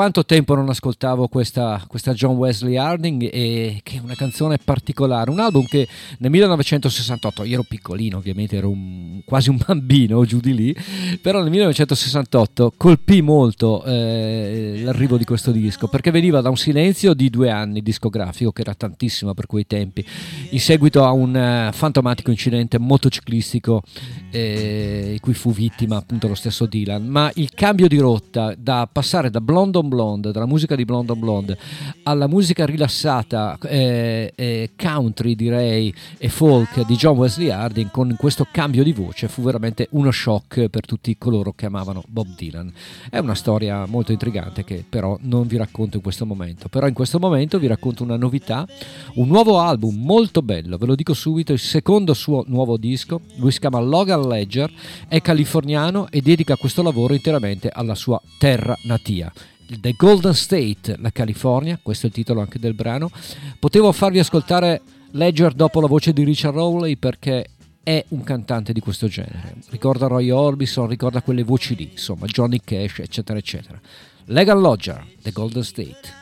[0.00, 5.30] Quanto tempo non ascoltavo questa, questa John Wesley Harding e che è una canzone particolare,
[5.30, 5.86] un album che
[6.20, 10.74] nel 1968, io ero piccolino ovviamente, ero un- quasi un bambino giù di lì,
[11.20, 17.12] però nel 1968 colpì molto eh, l'arrivo di questo disco perché veniva da un silenzio
[17.12, 20.02] di due anni discografico che era tantissimo per quei tempi,
[20.48, 23.82] in seguito a un eh, fantomatico incidente motociclistico
[24.30, 28.88] eh, di cui fu vittima appunto lo stesso Dylan, ma il cambio di rotta da
[28.90, 31.58] passare da Blonde on Blonde, dalla musica di Blonde on Blonde,
[32.04, 38.46] alla musica rilassata, eh, eh, country direi e folk di John Wesley Harding con questo
[38.50, 42.72] cambio di voce fu veramente uno shock per tutti coloro che amavano Bob Dylan.
[43.10, 46.94] È una storia molto intrigante che però non vi racconto in questo momento, però in
[46.94, 48.66] questo momento vi racconto una novità,
[49.14, 53.50] un nuovo album molto bello, ve lo dico subito, il secondo suo nuovo disco, lui
[53.50, 54.70] si chiama Logan Ledger,
[55.08, 59.32] è californiano e dedica questo lavoro interamente alla sua terra natia.
[59.78, 63.10] The Golden State, la California, questo è il titolo anche del brano.
[63.58, 64.80] Potevo farvi ascoltare
[65.12, 67.50] Ledger dopo la voce di Richard Rowley perché
[67.82, 69.56] è un cantante di questo genere.
[69.68, 73.80] Ricorda Roy Orbison, ricorda quelle voci lì, insomma, Johnny Cash, eccetera, eccetera.
[74.26, 76.19] Legal Lodger, The Golden State.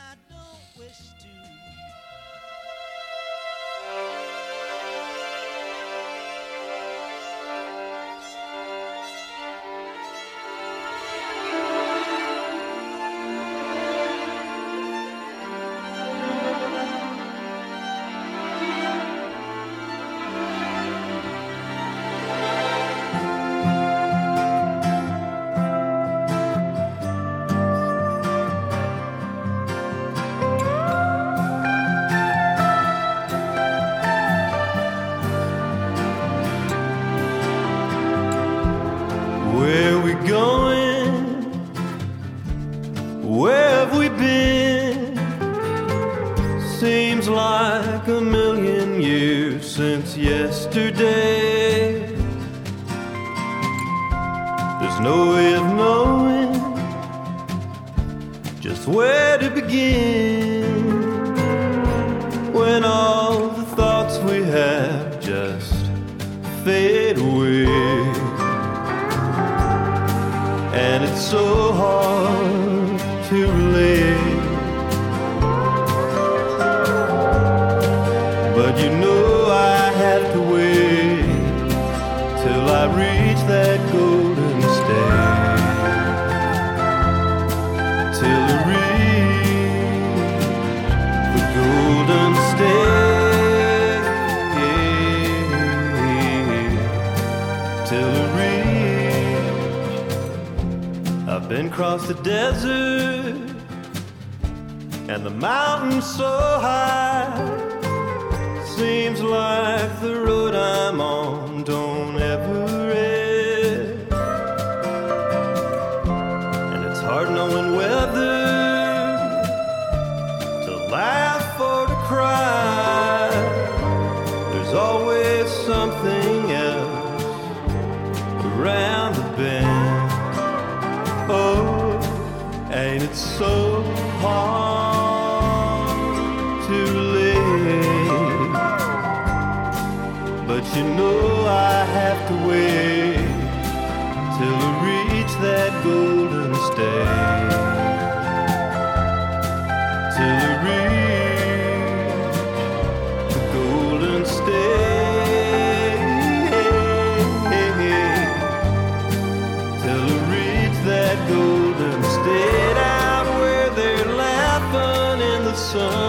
[165.71, 166.08] Sun.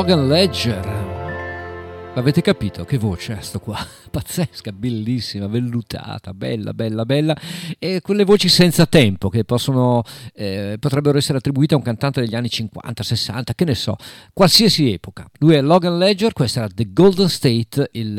[0.00, 2.12] Logan Ledger.
[2.14, 2.86] L'avete capito?
[2.86, 3.76] Che voce è sto qua?
[4.10, 7.36] Pazzesca, bellissima, vellutata, bella, bella, bella.
[7.78, 10.02] E quelle voci senza tempo che possono,
[10.32, 13.96] eh, potrebbero essere attribuite a un cantante degli anni 50, 60, che ne so,
[14.32, 15.28] qualsiasi epoca.
[15.38, 18.14] Lui è Logan Ledger, questa era The Golden State, il,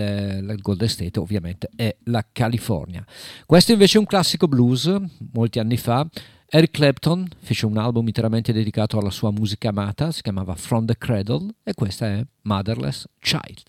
[0.46, 3.04] la Golden State ovviamente è la California.
[3.48, 4.96] Questo invece è un classico blues,
[5.34, 6.08] molti anni fa.
[6.54, 10.98] Eric Clapton fece un album interamente dedicato alla sua musica amata, si chiamava From the
[10.98, 13.62] Cradle e questa è Motherless Child.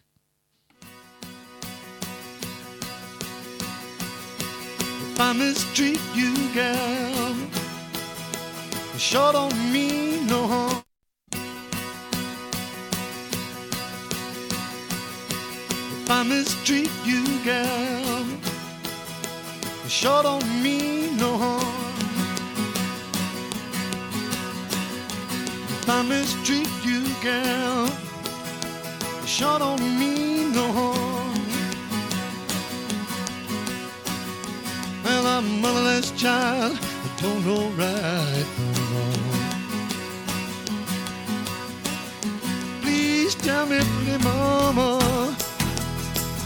[4.80, 7.36] If I mistreat you, girl,
[8.94, 10.82] it sure don't mean no harm.
[16.02, 18.26] If I mistreat you, girl,
[19.84, 21.81] it sure don't mean no harm.
[25.82, 27.88] If I mistreat you, girl,
[29.20, 31.34] it sure don't mean no harm.
[35.04, 39.22] Well, I'm a motherless child, I don't know right from wrong.
[42.82, 45.00] Please tell me, pretty mama,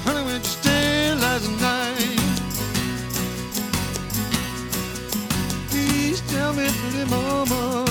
[0.04, 2.20] honey, where'd you stay last night?
[5.68, 7.84] Please tell me, pretty mama,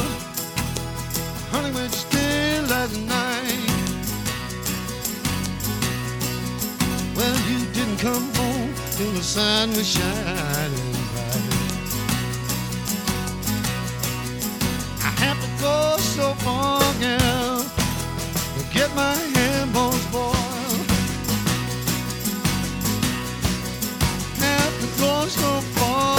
[1.55, 3.69] honey, you stay last night?
[7.15, 11.53] Well, you didn't come home till the sun was shining bright.
[15.07, 15.77] I have to go
[16.17, 17.59] so far, girl,
[18.55, 20.87] to get my hand bones boiled.
[24.43, 26.14] Have to go so far,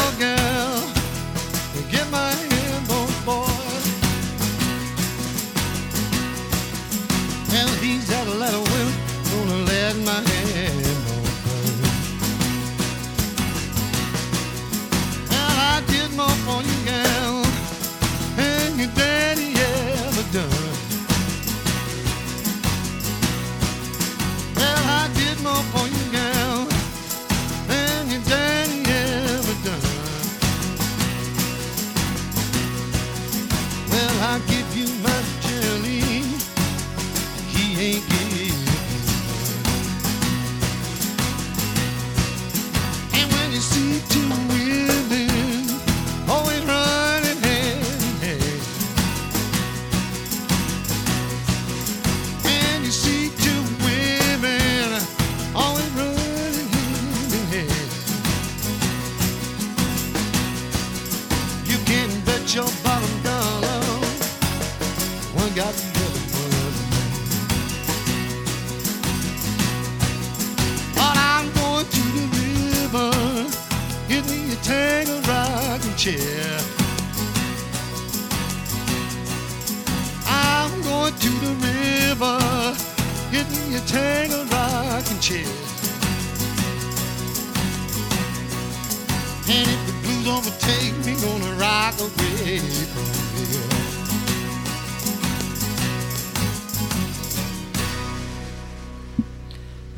[20.32, 20.65] done.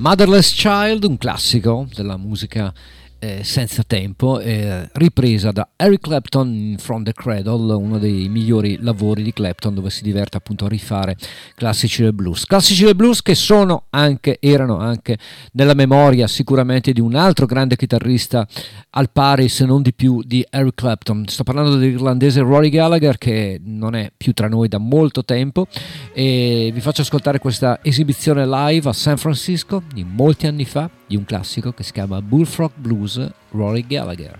[0.08, 2.72] Motherless Child, un classico della musica
[3.18, 9.22] eh, senza tempo, eh, ripresa da Eric Clapton From the Cradle, uno dei migliori lavori
[9.22, 11.16] di Clapton dove si diverte appunto a rifare
[11.54, 12.44] classici del blues.
[12.44, 15.18] Classici del blues che sono anche, erano anche
[15.52, 18.46] nella memoria sicuramente di un altro grande chitarrista
[18.90, 21.26] al pari se non di più di Eric Clapton.
[21.26, 25.66] Sto parlando dell'irlandese Rory Gallagher che non è più tra noi da molto tempo
[26.12, 31.16] e vi faccio ascoltare questa esibizione live a San Francisco di molti anni fa di
[31.16, 33.07] un classico che si chiama Bullfrog Blues
[33.52, 34.36] Rory Gallagher.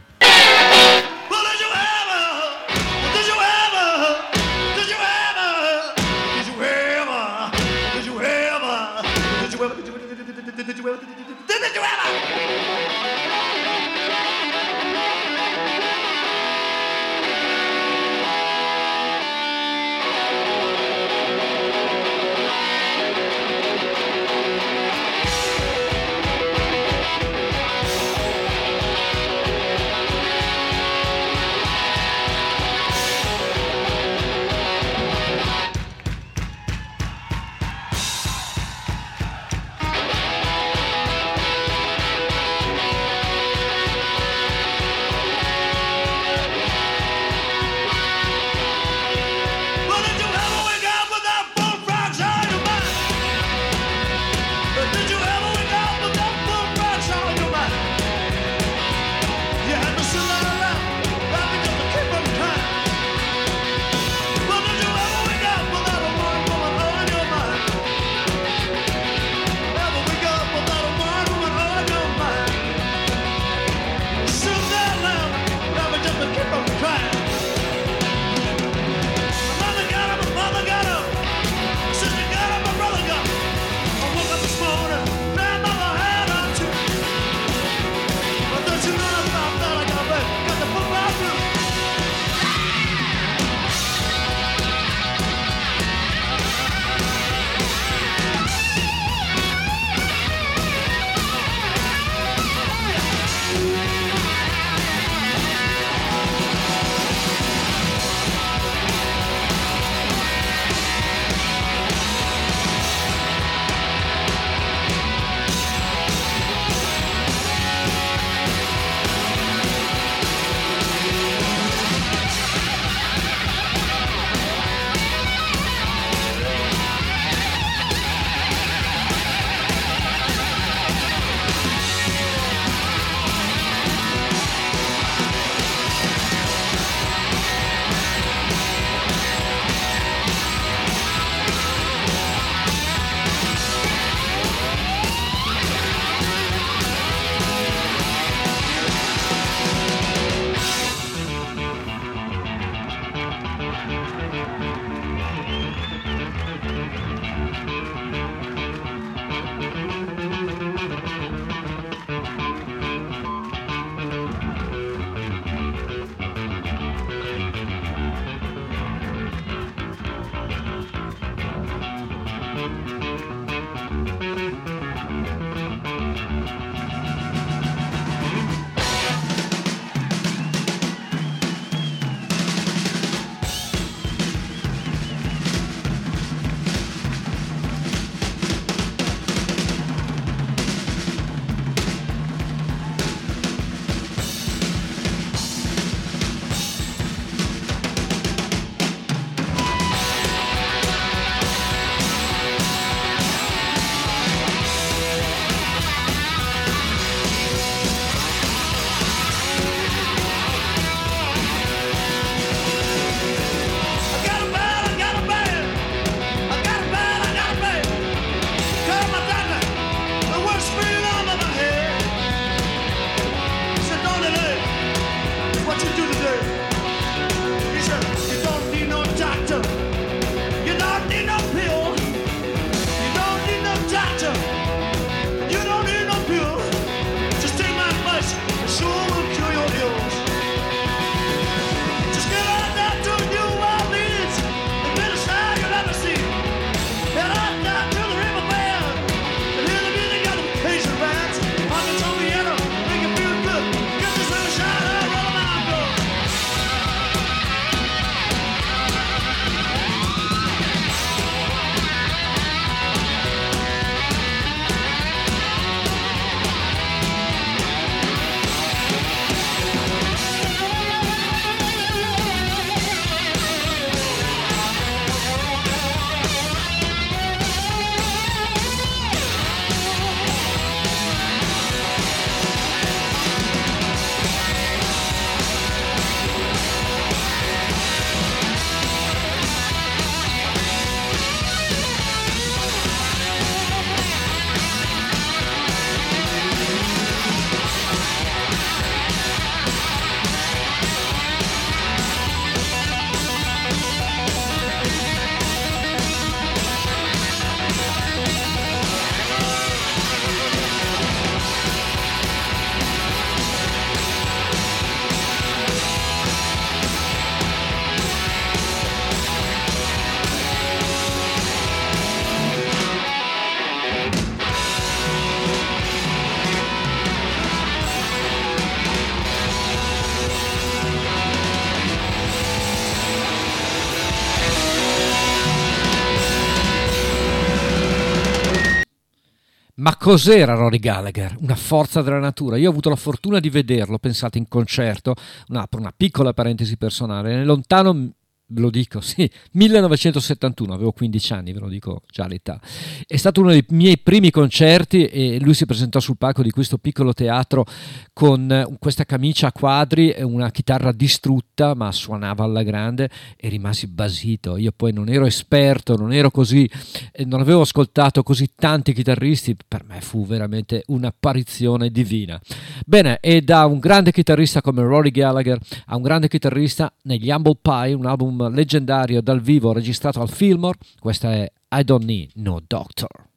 [339.89, 341.35] Ma cos'era Rory Gallagher?
[341.41, 342.59] Una forza della natura.
[342.59, 345.15] Io ho avuto la fortuna di vederlo, pensate, in concerto,
[345.49, 348.13] una, una piccola parentesi personale, nel lontano
[348.49, 352.61] ve lo dico, sì, 1971, avevo 15 anni, ve lo dico già l'età.
[353.07, 356.79] È stato uno dei miei primi concerti e lui si presentò sul palco di questo
[356.79, 357.65] piccolo teatro
[358.13, 363.49] con eh, questa camicia a quadri e una chitarra distrutta, ma suonava alla grande e
[363.49, 364.57] rimasi basito.
[364.57, 366.69] Io poi non ero esperto, non ero così,
[367.13, 372.41] eh, non avevo ascoltato così tanti chitarristi, per me fu veramente un'apparizione divina.
[372.87, 377.59] Bene, e da un grande chitarrista come Rory Gallagher a un grande chitarrista negli Humble
[377.61, 382.63] Pie, un album leggendario dal vivo registrato al Fillmore, questa è I Don't Need No
[382.67, 383.28] Doctor.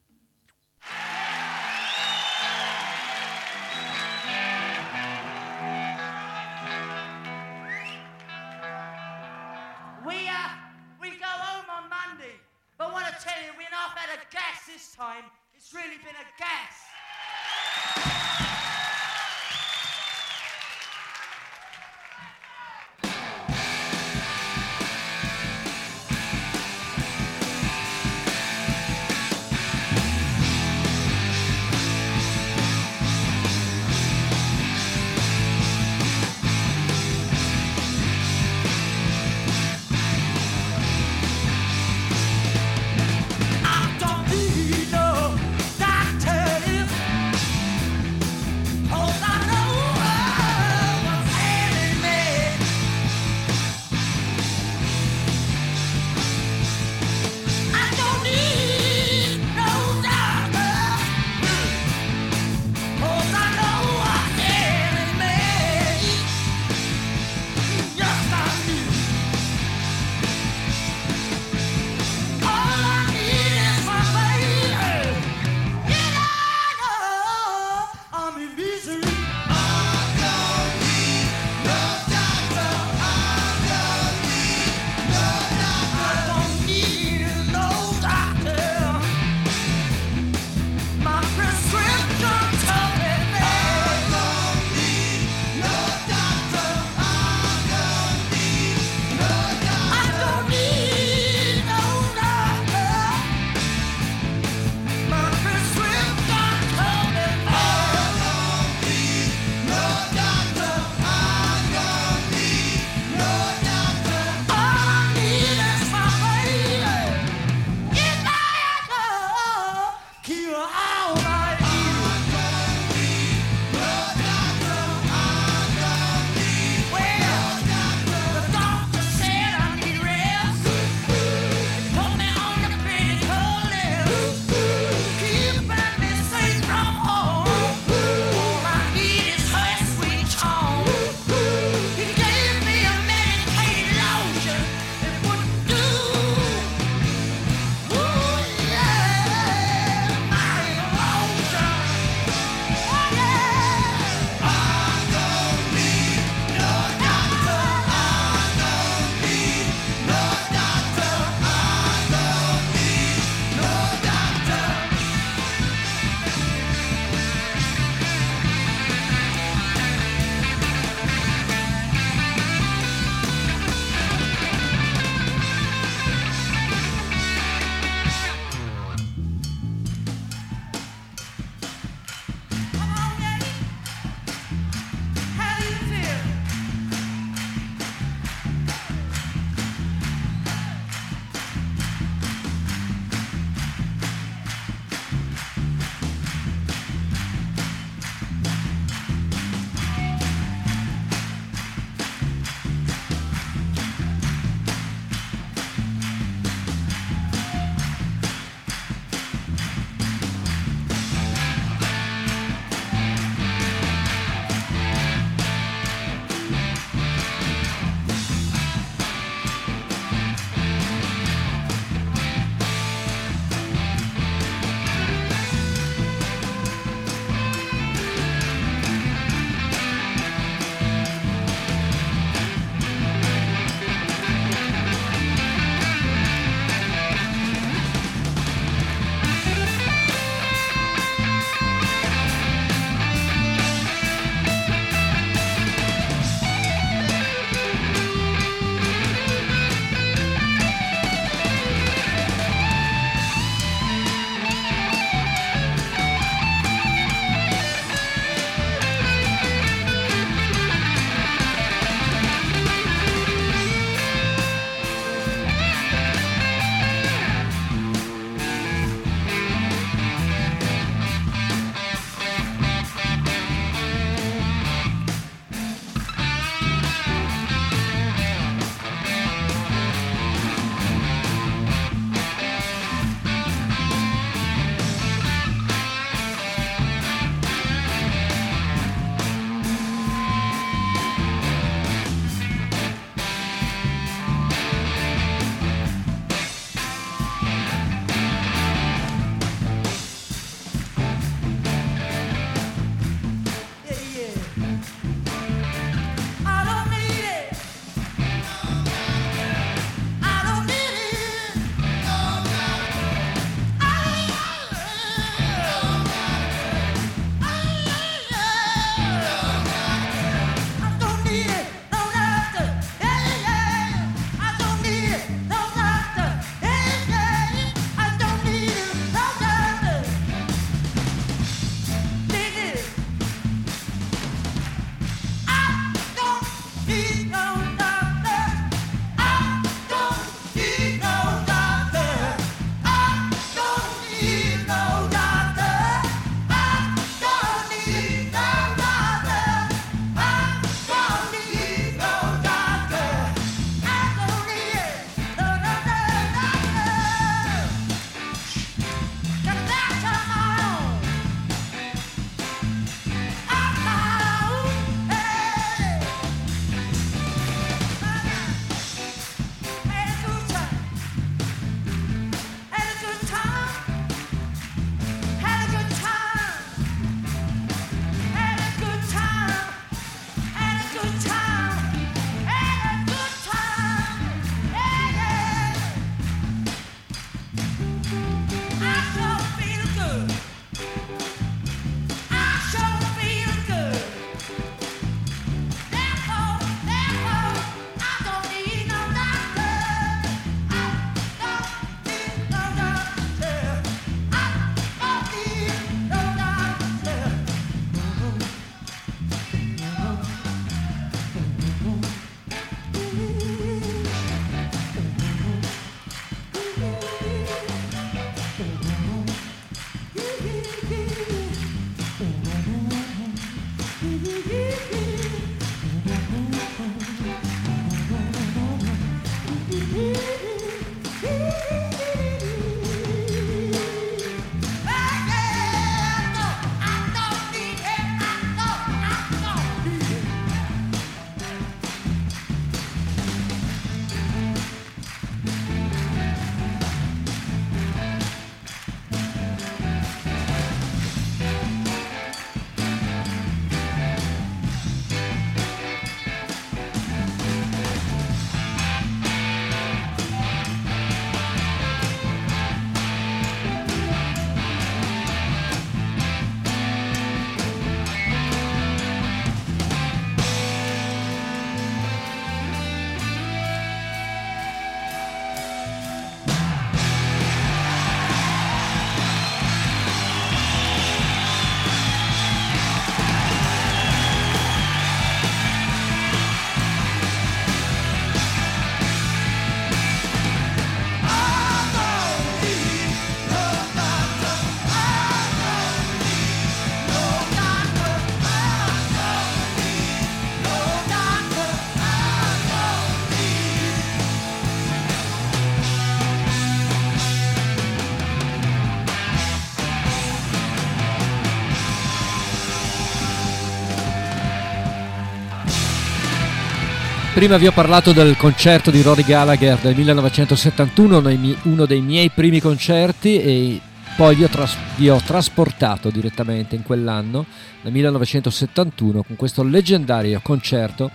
[517.42, 521.24] Prima vi ho parlato del concerto di Rory Gallagher del 1971,
[521.64, 523.82] uno dei miei- primi concerti e
[524.16, 527.48] poi vi ho, tras- vi ho trasportato direttamente in quell'anno,
[527.82, 531.10] nel 1971, con questo leggendario concerto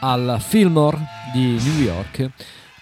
[0.00, 0.98] al Fillmore
[1.34, 2.30] di New York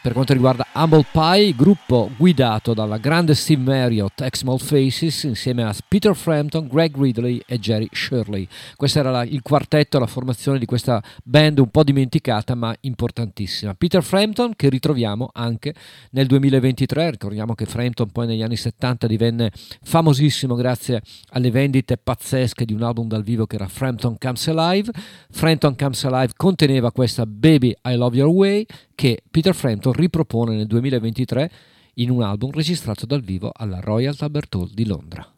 [0.04, 5.62] per quanto riguarda Humble Pie, gruppo guidato dalla grande Steve Marriott, ex Small Faces, insieme
[5.62, 8.46] a Peter Frampton, Greg Ridley e Jerry Shirley.
[8.76, 13.72] Questo era la- il quartetto, la formazione di questa band un po' dimenticata ma importantissima.
[13.72, 15.72] Peter Frampton che ritroviamo anche
[16.10, 19.52] nel 2023, ricordiamo che Frampton poi negli anni 70 divenne
[19.84, 21.00] famosissimo grazie
[21.30, 24.90] alle vendite pazzesche di un album dal vivo che era Frampton Comes Alive.
[25.30, 30.66] Frampton Comes Alive conteneva questa Baby I Love Your Way che Peter Frampton ripropone nel
[30.66, 31.50] 2023
[31.94, 35.28] in un album registrato dal vivo alla Royal Albert Hall di Londra.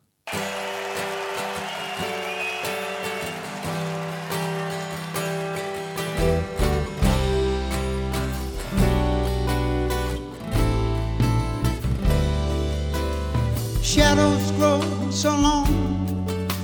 [13.81, 15.67] Shadows grow so long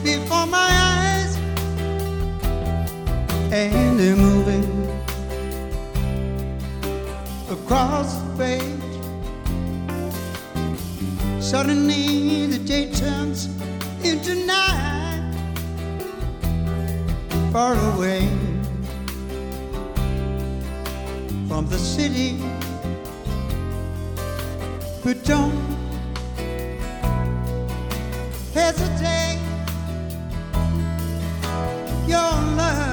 [0.02, 1.38] before my eyes,
[3.50, 4.81] and they're moving
[7.52, 8.94] across the page.
[11.42, 13.46] Suddenly, the day turns
[14.02, 15.34] into night,
[17.52, 18.26] far away
[21.46, 22.38] from the city.
[25.04, 25.52] But don't
[28.54, 29.40] hesitate.
[32.06, 32.91] Your love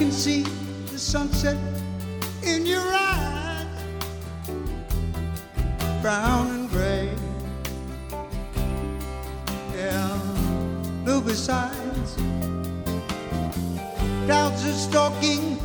[0.00, 0.44] can see
[0.92, 1.58] the sunset
[2.42, 3.66] in your eyes,
[6.00, 7.12] brown and gray.
[9.76, 10.18] Yeah,
[11.04, 12.16] blue besides.
[14.24, 15.58] Clouds are stalking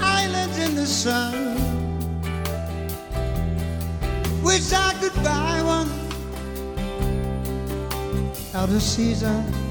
[0.00, 1.54] islands in the sun.
[4.42, 5.90] Wish I could buy one
[8.54, 9.61] out of season.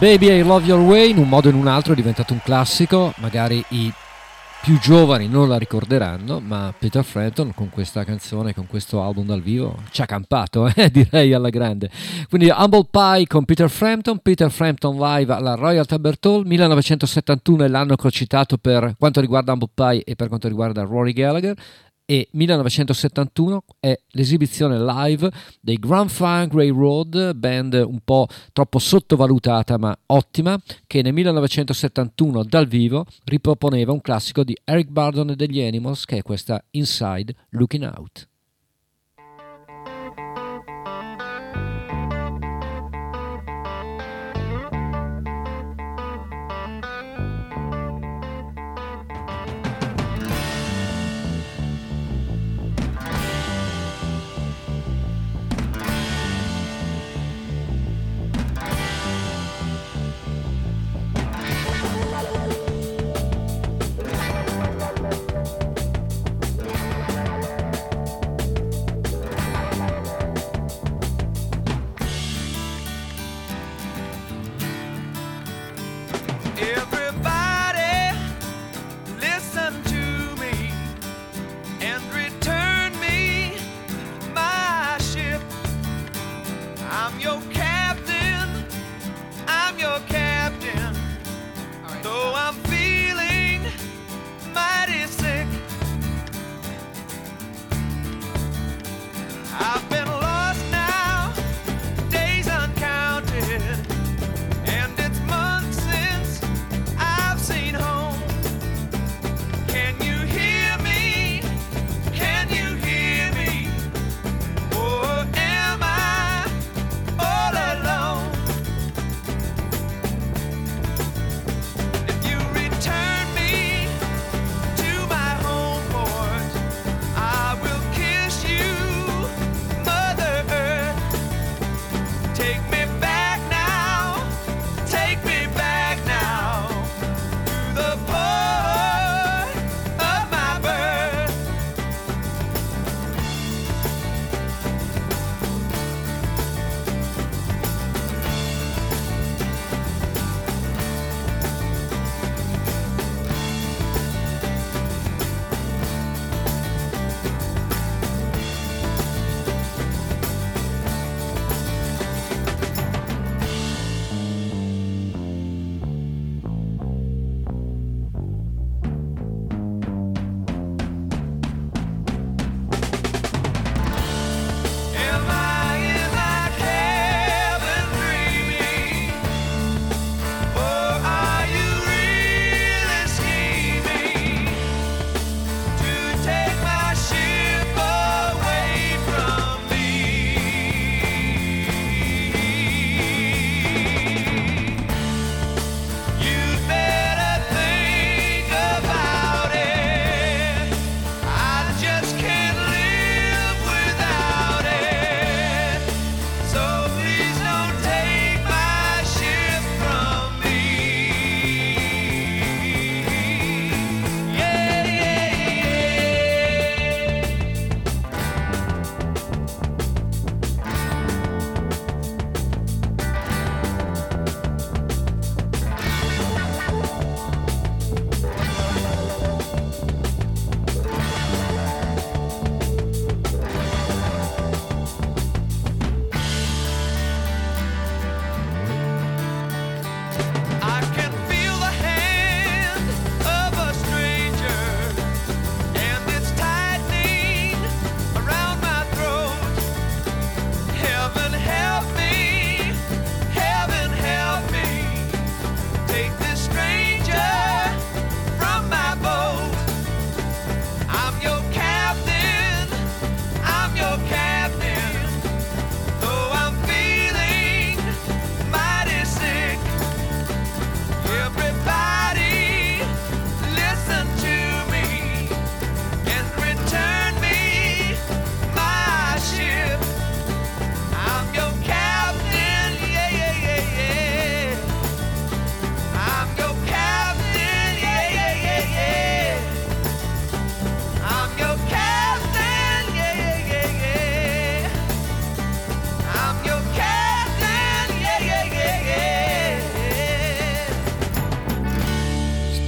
[0.00, 2.40] Baby I Love Your Way in un modo o in un altro è diventato un
[2.42, 3.92] classico, magari i
[4.62, 9.42] più giovani non la ricorderanno, ma Peter Frampton con questa canzone, con questo album dal
[9.42, 11.90] vivo ci ha campato, eh, direi alla grande.
[12.30, 17.68] Quindi Humble Pie con Peter Frampton, Peter Frampton live alla Royal Albert Hall, 1971 è
[17.68, 21.54] l'anno che ho citato per quanto riguarda Humble Pie e per quanto riguarda Rory Gallagher
[22.10, 25.30] e 1971 è l'esibizione live
[25.60, 32.66] dei Grand Funk Railroad, band un po' troppo sottovalutata ma ottima, che nel 1971 dal
[32.66, 37.84] vivo riproponeva un classico di Eric Burdon e degli Animals che è questa Inside Looking
[37.84, 38.29] Out.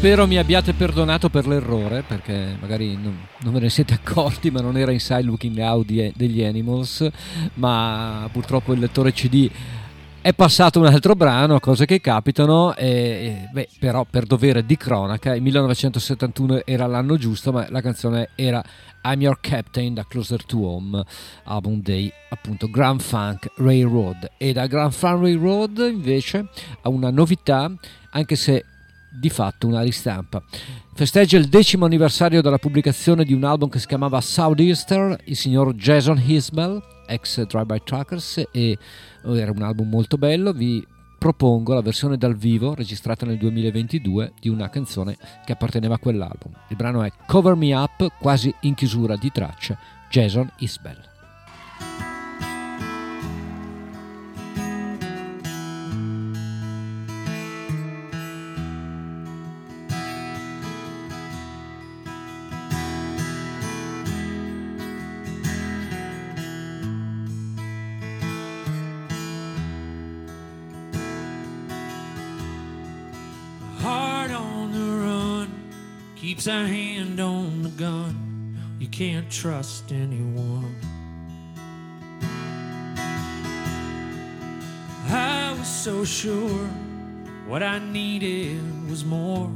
[0.02, 4.60] Spero mi abbiate perdonato per l'errore, perché magari non, non ve ne siete accorti, ma
[4.60, 7.08] non era Inside Looking Out di- degli Animals,
[7.54, 9.48] ma purtroppo il lettore CD
[10.20, 15.36] è passato un altro brano, cose che capitano, e, beh, però per dovere di cronaca,
[15.36, 18.60] il 1971 era l'anno giusto, ma la canzone era
[19.04, 21.00] I'm Your Captain da Closer to Home,
[21.44, 24.32] album dei appunto Grand Funk Railroad.
[24.36, 26.48] E da Grand Funk Railroad invece
[26.82, 27.72] ha una novità,
[28.10, 28.64] anche se
[29.18, 30.42] di fatto una ristampa.
[30.94, 35.74] Festeggia il decimo anniversario della pubblicazione di un album che si chiamava Southeaster, il signor
[35.74, 38.78] Jason Hisbell, ex Drive-By Truckers, e
[39.24, 40.52] oh, era un album molto bello.
[40.52, 40.86] Vi
[41.18, 46.52] propongo la versione dal vivo registrata nel 2022 di una canzone che apparteneva a quell'album.
[46.68, 49.78] Il brano è Cover Me Up, quasi in chiusura di tracce,
[50.10, 51.11] Jason Hisbell.
[76.42, 78.58] Keeps a hand on the gun.
[78.80, 80.74] You can't trust anyone.
[85.08, 86.66] I was so sure
[87.46, 88.60] what I needed
[88.90, 89.52] was more.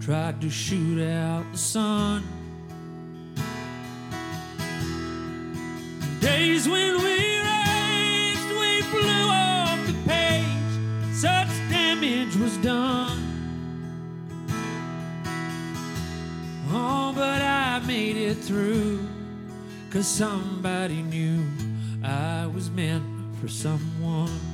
[0.00, 2.22] Tried to shoot out the sun.
[6.20, 7.16] Days when we
[7.50, 11.14] raced, we flew off the page.
[11.14, 13.09] Such damage was done.
[16.72, 19.00] Oh, but I made it through.
[19.90, 21.44] Cause somebody knew
[22.04, 23.04] I was meant
[23.40, 24.49] for someone.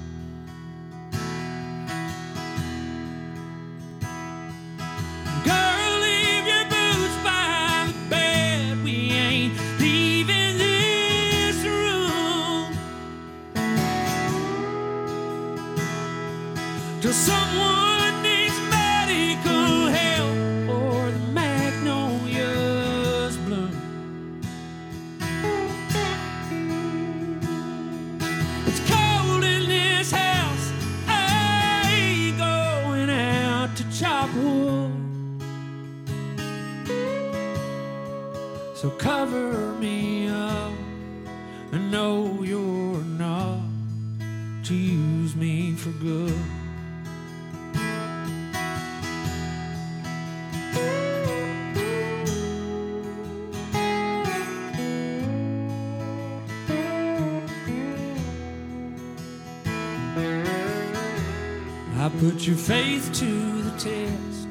[62.46, 64.48] Put your faith to the test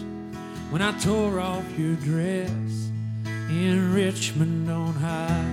[0.70, 2.90] when I tore off your dress
[3.26, 5.46] in Richmond on high.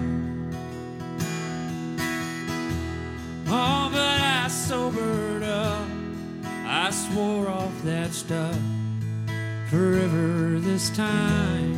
[3.47, 5.87] Oh, but I sobered up.
[6.67, 8.59] I swore off that stuff
[9.71, 11.72] forever this time.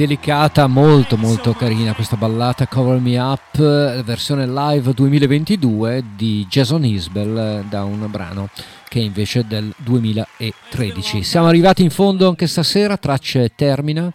[0.00, 7.36] Delicata, molto molto carina questa ballata Cover Me Up, versione live 2022 di Jason Isbell
[7.36, 8.48] eh, da un brano
[8.88, 11.22] che è invece del 2013.
[11.22, 14.10] Siamo arrivati in fondo anche stasera, tracce termina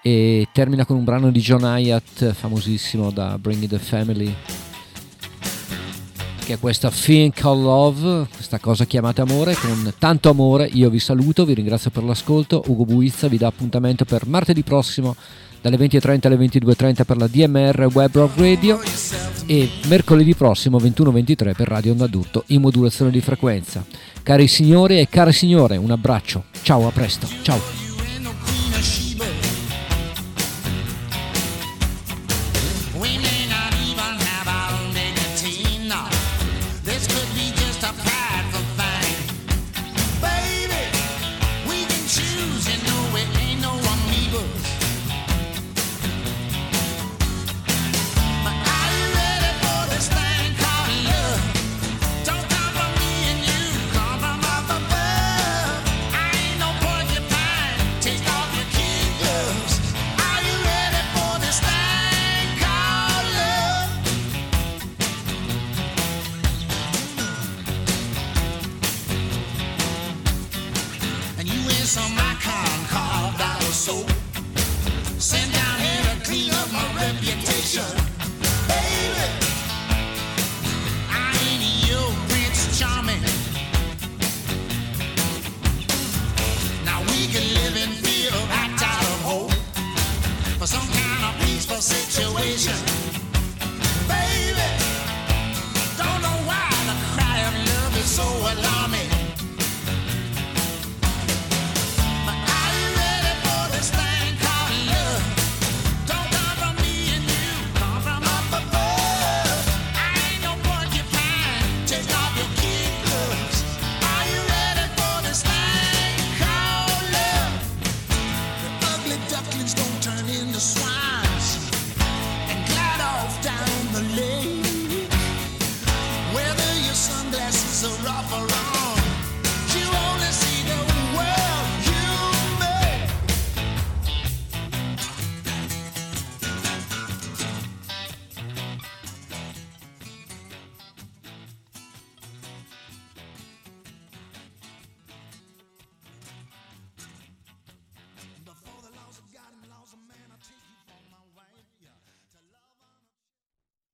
[0.00, 4.34] e termina con un brano di John Hyatt famosissimo da Bringing the Family
[6.48, 11.44] che questa Thing Called Love, questa cosa chiamata amore, con tanto amore io vi saluto,
[11.44, 15.14] vi ringrazio per l'ascolto, Ugo Buizza vi dà appuntamento per martedì prossimo
[15.60, 18.80] dalle 20.30 alle 22.30 per la DMR Web Rock Radio
[19.44, 22.08] e mercoledì prossimo 21.23 per Radio Onda
[22.46, 23.84] in modulazione di frequenza.
[24.22, 27.87] Cari signori e care signore, un abbraccio, ciao, a presto, ciao.